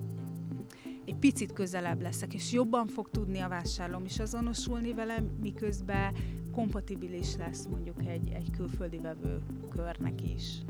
[1.06, 6.14] egy picit közelebb leszek, és jobban fog tudni a vásárlóm is azonosulni vele, miközben
[6.56, 10.62] kompatibilis lesz mondjuk egy, egy külföldi vevő körnek is.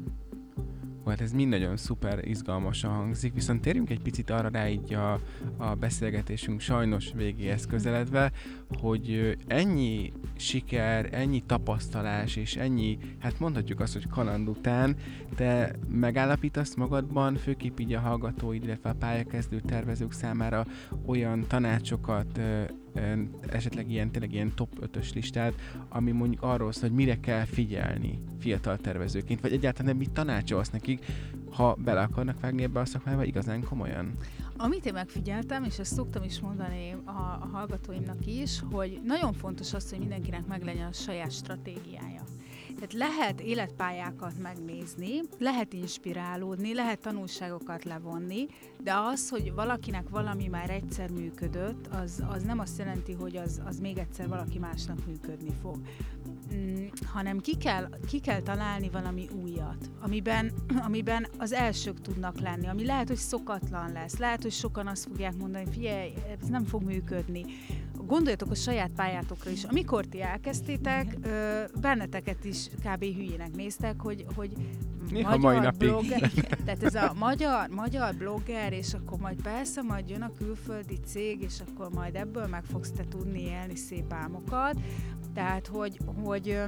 [1.06, 5.20] hát ez mind nagyon szuper izgalmasan hangzik, viszont térjünk egy picit arra rá így a,
[5.58, 8.32] a beszélgetésünk sajnos végéhez közeledve,
[8.80, 14.96] hogy ennyi siker, ennyi tapasztalás és ennyi, hát mondhatjuk azt, hogy kaland után,
[15.36, 20.66] te megállapítasz magadban, főképp így a hallgatóid, illetve a pályakezdő tervezők számára
[21.06, 22.40] olyan tanácsokat,
[23.50, 25.54] esetleg ilyen, tényleg ilyen top 5-ös listát,
[25.90, 31.06] ami mondjuk arról szól, hogy mire kell figyelni fiatal tervezőként, vagy egyáltalán mit tanácsolsz nekik,
[31.52, 34.14] ha bele akarnak vágni ebbe a szakmába igazán komolyan?
[34.58, 39.74] Amit én megfigyeltem, és ezt szoktam is mondani a, a hallgatóimnak is, hogy nagyon fontos
[39.74, 42.22] az, hogy mindenkinek meglegyen a saját stratégiája.
[42.76, 48.46] Tehát lehet életpályákat megnézni, lehet inspirálódni, lehet tanulságokat levonni,
[48.84, 53.62] de az, hogy valakinek valami már egyszer működött, az, az nem azt jelenti, hogy az,
[53.66, 55.78] az még egyszer valaki másnak működni fog.
[56.54, 60.52] Mm, hanem ki kell, ki kell találni valami újat, amiben,
[60.86, 65.38] amiben az elsők tudnak lenni, ami lehet, hogy szokatlan lesz, lehet, hogy sokan azt fogják
[65.38, 67.46] mondani, figyelj, ez nem fog működni,
[68.06, 69.64] gondoljatok a saját pályátokra is.
[69.64, 73.04] Amikor ti elkezdtétek, ö, benneteket is kb.
[73.04, 74.52] hülyének néztek, hogy, hogy
[75.10, 76.32] Néha magyar mai blogger,
[76.66, 81.42] tehát ez a magyar, magyar blogger, és akkor majd persze, majd jön a külföldi cég,
[81.42, 84.80] és akkor majd ebből meg fogsz te tudni élni szép álmokat.
[85.34, 86.62] Tehát, hogy, hogy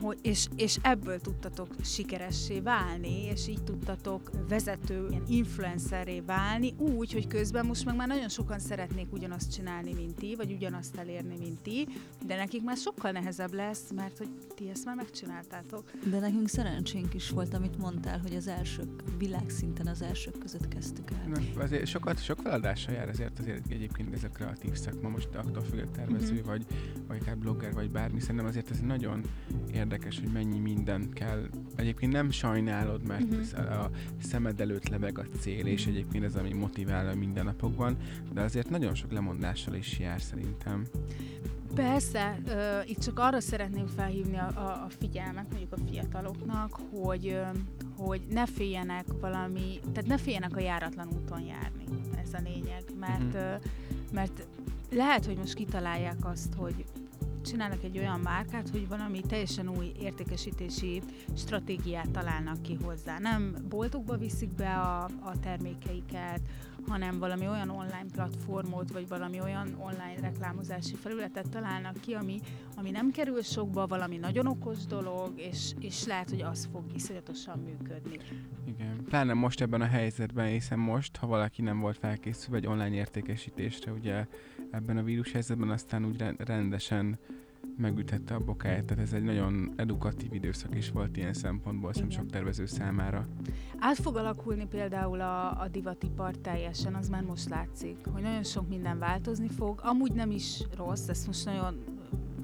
[0.00, 7.12] hogy, és, és ebből tudtatok sikeressé válni, és így tudtatok vezető, ilyen influenceré válni, úgy,
[7.12, 11.34] hogy közben most meg már nagyon sokan szeretnék ugyanazt csinálni, mint ti, vagy ugyanazt elérni,
[11.38, 11.88] mint ti,
[12.26, 15.90] de nekik már sokkal nehezebb lesz, mert hogy ti ezt már megcsináltátok.
[16.10, 21.10] De nekünk szerencsénk is volt, amit mondtál, hogy az elsők, világszinten az elsők között kezdtük
[21.10, 21.28] el.
[21.28, 25.62] Na, azért sokat, sok feladással jár azért, azért egyébként ez a kreatív szakma, most attól
[25.62, 26.44] függ, tervező, mm-hmm.
[26.44, 26.66] vagy,
[27.06, 29.22] vagy akár blogger, vagy bármi, szerintem azért ez nagyon
[29.72, 31.48] érdekes, hogy mennyi minden kell.
[31.76, 33.82] Egyébként nem sajnálod, mert uh-huh.
[33.82, 33.90] a
[34.22, 35.94] szemed előtt lebeg a cél, és mhm.
[35.94, 37.96] egyébként ez, ami motivál a mindennapokban,
[38.32, 40.84] de azért nagyon sok lemondással is jár szerintem.
[41.74, 47.40] Persze, uh, itt csak arra szeretném felhívni a, a, a figyelmet, mondjuk a fiataloknak, hogy,
[47.96, 51.84] hogy ne féljenek valami, tehát ne féljenek a járatlan úton járni,
[52.22, 53.54] ez a lényeg, mert, uh-huh.
[53.54, 53.62] uh,
[54.12, 54.46] mert
[54.90, 56.84] lehet, hogy most kitalálják azt, hogy
[57.48, 61.02] csinálnak egy olyan márkát, hogy valami teljesen új értékesítési
[61.36, 63.18] stratégiát találnak ki hozzá.
[63.18, 66.40] Nem boltokba viszik be a, a termékeiket,
[66.88, 72.40] hanem valami olyan online platformot, vagy valami olyan online reklámozási felületet találnak ki, ami,
[72.76, 77.58] ami nem kerül sokba, valami nagyon okos dolog, és, és lehet, hogy az fog iszonyatosan
[77.58, 78.18] működni.
[78.64, 82.94] Igen, pláne most ebben a helyzetben, hiszen most, ha valaki nem volt felkészülve egy online
[82.94, 84.26] értékesítésre, ugye
[84.70, 87.18] ebben a vírus helyzetben aztán úgy rendesen
[87.76, 92.30] megüthette a bokáját, tehát ez egy nagyon edukatív időszak is volt ilyen szempontból, sem sok
[92.30, 93.26] tervező számára.
[93.78, 98.68] Át fog alakulni például a, a divatipar teljesen, az már most látszik, hogy nagyon sok
[98.68, 101.97] minden változni fog, amúgy nem is rossz, ezt most nagyon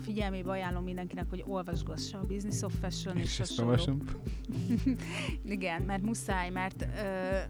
[0.04, 3.98] figyelmébe ajánlom mindenkinek, hogy olvasgassa a Business of Fashion és, és a
[5.44, 6.86] Igen, mert muszáj, mert,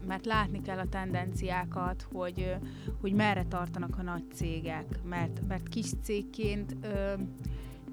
[0.07, 2.55] mert látni kell a tendenciákat, hogy,
[3.01, 6.75] hogy merre tartanak a nagy cégek, mert, mert kis cégként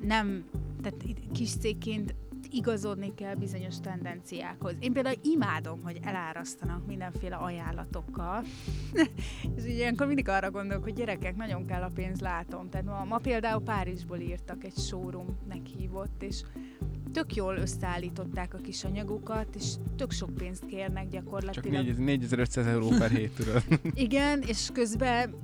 [0.02, 0.44] nem,
[0.82, 2.14] tehát kis cégként
[2.52, 4.74] igazodni kell bizonyos tendenciákhoz.
[4.78, 8.44] Én például imádom, hogy elárasztanak mindenféle ajánlatokkal,
[9.56, 12.70] és így ilyenkor mindig arra gondolok, hogy gyerekek, nagyon kell a pénz, látom.
[12.70, 16.42] Tehát ma, ma például Párizsból írtak egy showroomnek hívott, és
[17.12, 21.86] tök jól összeállították a kis anyagokat, és tök sok pénzt kérnek gyakorlatilag.
[21.86, 23.62] Csak 4500 euró per hét, tudod.
[23.94, 25.34] Igen, és közben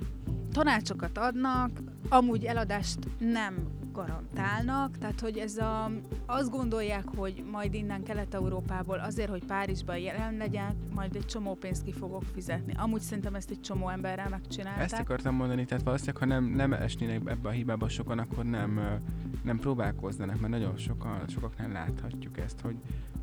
[0.53, 1.71] tanácsokat adnak,
[2.09, 3.55] amúgy eladást nem
[3.99, 5.91] garantálnak, tehát hogy ez a,
[6.27, 11.85] azt gondolják, hogy majd innen Kelet-Európából azért, hogy Párizsban jelen legyen, majd egy csomó pénzt
[11.85, 12.75] ki fogok fizetni.
[12.77, 14.83] Amúgy szerintem ezt egy csomó emberrel megcsinálták.
[14.83, 19.01] Ezt akartam mondani, tehát valószínűleg, ha nem, nem esnének ebbe a hibába sokan, akkor nem,
[19.43, 22.77] nem próbálkoznának, mert nagyon sokan, sokaknál láthatjuk ezt, hogy,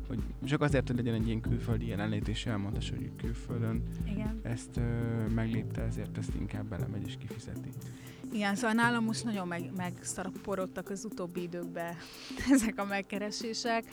[0.08, 4.40] hogy csak azért, hogy legyen egy ilyen külföldi jelenlét, és elmondta, hogy külföldön Igen.
[4.42, 4.82] ezt ö,
[5.34, 7.70] meglépte, ezért ezt inkább belemegy és kifizeti.
[8.32, 11.96] Igen, szóval nálam most nagyon meg, megszaraporodtak az utóbbi időkben
[12.52, 13.84] ezek a megkeresések.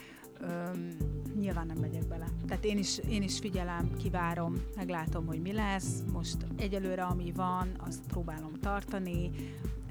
[0.41, 0.97] Öm,
[1.39, 2.25] nyilván nem megyek bele.
[2.47, 6.03] Tehát én is, én is figyelem, kivárom, meglátom, hogy mi lesz.
[6.11, 9.31] Most egyelőre, ami van, azt próbálom tartani.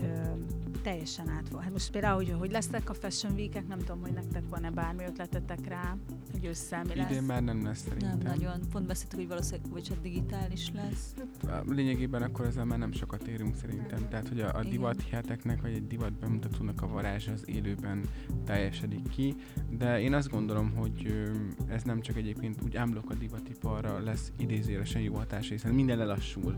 [0.02, 0.46] Öm,
[0.82, 1.62] teljesen át van.
[1.62, 5.04] Hát most például, hogy, hogy lesznek a Fashion week nem tudom, hogy nektek van-e bármi
[5.04, 5.96] ötletetek rá,
[6.32, 7.10] hogy hogy össze mi lesz.
[7.10, 8.18] Idén már nem lesz szerintem.
[8.18, 8.60] Nem nagyon.
[8.72, 11.14] Pont beszéltük, hogy valószínűleg vagy csak digitális lesz.
[11.48, 14.08] Hát, lényegében akkor ezzel már nem sokat érünk szerintem.
[14.08, 18.04] Tehát, hogy a, a divat hiheteknek, vagy egy divat bemutatónak a varázs az élőben
[18.44, 19.34] teljesedik ki.
[19.70, 21.30] De én azt gondolom, hogy
[21.68, 26.56] ez nem csak egyébként úgy ámlok a divatiparra lesz idézőjelesen jó hatása, hiszen minden lelassul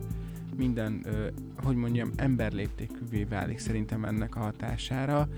[0.57, 1.07] minden,
[1.57, 5.29] hogy mondjam, emberléptékűvé válik szerintem ennek a hatására,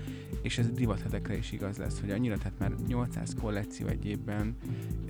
[0.41, 4.55] és ez divathetekre is igaz lesz, hogy annyira, tehát már 800 kollekció egy évben,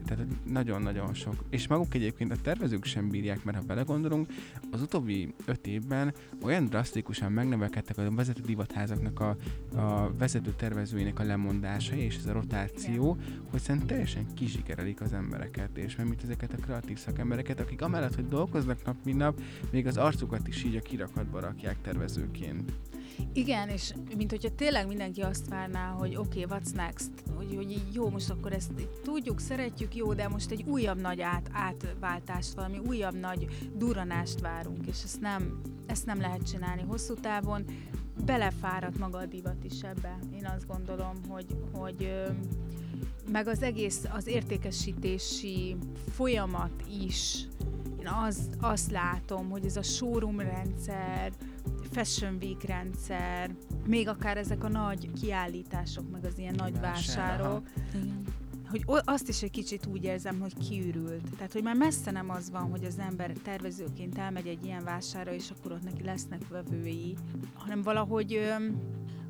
[0.06, 1.44] tehát nagyon-nagyon sok.
[1.50, 4.28] És maguk egyébként a tervezők sem bírják, mert ha belegondolunk,
[4.72, 9.38] az utóbbi öt évben olyan drasztikusan megnevelkedtek a vezető divatházaknak a,
[9.76, 13.18] a vezető tervezőinek a lemondása és ez a rotáció,
[13.50, 18.16] hogy szerintem teljesen kizsikerelik az embereket, és mert mint ezeket a kreatív szakembereket, akik amellett,
[18.16, 19.42] hogy dolgoznak nap, mint nap,
[19.72, 22.72] még az arcukat is így a kirakatba rakják tervezőként.
[23.34, 27.12] Igen, és mint hogyha tényleg mindenki azt várná, hogy oké, okay, what's next?
[27.36, 28.72] Hogy, hogy jó, most akkor ezt
[29.04, 34.88] tudjuk, szeretjük, jó, de most egy újabb nagy át, átváltást, valami újabb nagy duranást várunk,
[34.88, 37.66] és ezt nem, ezt nem lehet csinálni hosszú távon.
[38.26, 40.20] Belefáradt maga a divat is ebbe.
[40.34, 42.24] Én azt gondolom, hogy, hogy
[43.32, 45.76] meg az egész, az értékesítési
[46.12, 47.48] folyamat is
[48.00, 51.32] én az, azt látom, hogy ez a showroom rendszer,
[51.92, 57.68] Fashion Week rendszer, még akár ezek a nagy kiállítások, meg az ilyen nagy vásárok,
[58.70, 61.30] hogy azt is egy kicsit úgy érzem, hogy kiürült.
[61.36, 65.32] Tehát, hogy már messze nem az van, hogy az ember tervezőként elmegy egy ilyen vására,
[65.34, 67.16] és akkor ott neki lesznek vevői,
[67.54, 68.54] hanem valahogy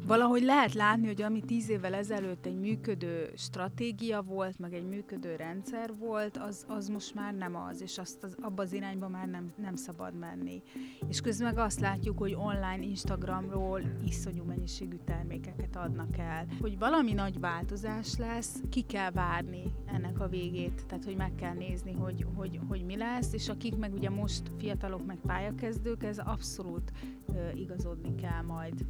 [0.07, 5.35] valahogy lehet látni, hogy ami tíz évvel ezelőtt egy működő stratégia volt, meg egy működő
[5.35, 9.27] rendszer volt, az, az most már nem az, és azt az, abba az irányba már
[9.27, 10.61] nem, nem szabad menni.
[11.07, 16.45] És közben meg azt látjuk, hogy online Instagramról iszonyú mennyiségű termékeket adnak el.
[16.61, 21.53] Hogy valami nagy változás lesz, ki kell várni ennek a végét, tehát hogy meg kell
[21.53, 26.17] nézni, hogy, hogy, hogy mi lesz, és akik meg ugye most fiatalok, meg pályakezdők, ez
[26.17, 26.91] abszolút
[27.25, 28.85] uh, igazodni kell majd.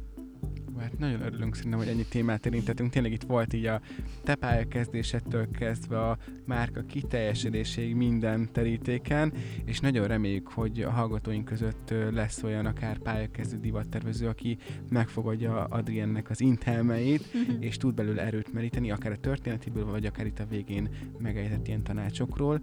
[0.80, 2.90] Hát nagyon örülünk szerintem, hogy ennyi témát érintettünk.
[2.90, 3.80] Tényleg itt volt így a
[4.24, 9.32] te pályakezdésettől kezdve a márka kiteljesedéséig minden terítéken,
[9.64, 14.58] és nagyon reméljük, hogy a hallgatóink között lesz olyan akár pályakezdő divattervező, aki
[14.88, 17.24] megfogadja Adriennek az intelmeit,
[17.60, 21.82] és tud belőle erőt meríteni, akár a történetiből, vagy akár itt a végén megejtett ilyen
[21.82, 22.60] tanácsokról.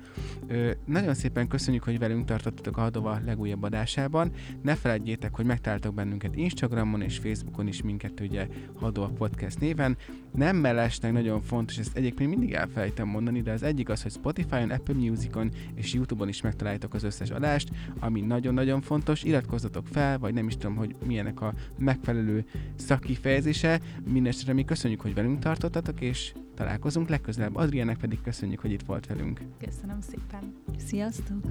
[0.48, 4.32] Ö, nagyon szépen köszönjük, hogy velünk tartottatok a Hadova legújabb adásában.
[4.62, 8.48] Ne felejtjétek, hogy megtaláltok bennünket Instagramon és Facebookon is minket minket ugye
[8.80, 9.98] Hadó a Podcast néven.
[10.36, 14.70] Nem mellesleg nagyon fontos, ezt egyébként mindig elfelejtem mondani, de az egyik az, hogy Spotify-on,
[14.70, 19.24] Apple Music-on és YouTube-on is megtaláljátok az összes adást, ami nagyon-nagyon fontos.
[19.24, 22.46] Iratkozzatok fel, vagy nem is tudom, hogy milyenek a megfelelő
[22.76, 23.80] szakifejezése.
[24.06, 27.56] Mindenesetre mi köszönjük, hogy velünk tartottatok, és találkozunk legközelebb.
[27.56, 29.42] Adriának pedig köszönjük, hogy itt volt velünk.
[29.66, 30.54] Köszönöm szépen.
[30.78, 31.44] Sziasztok!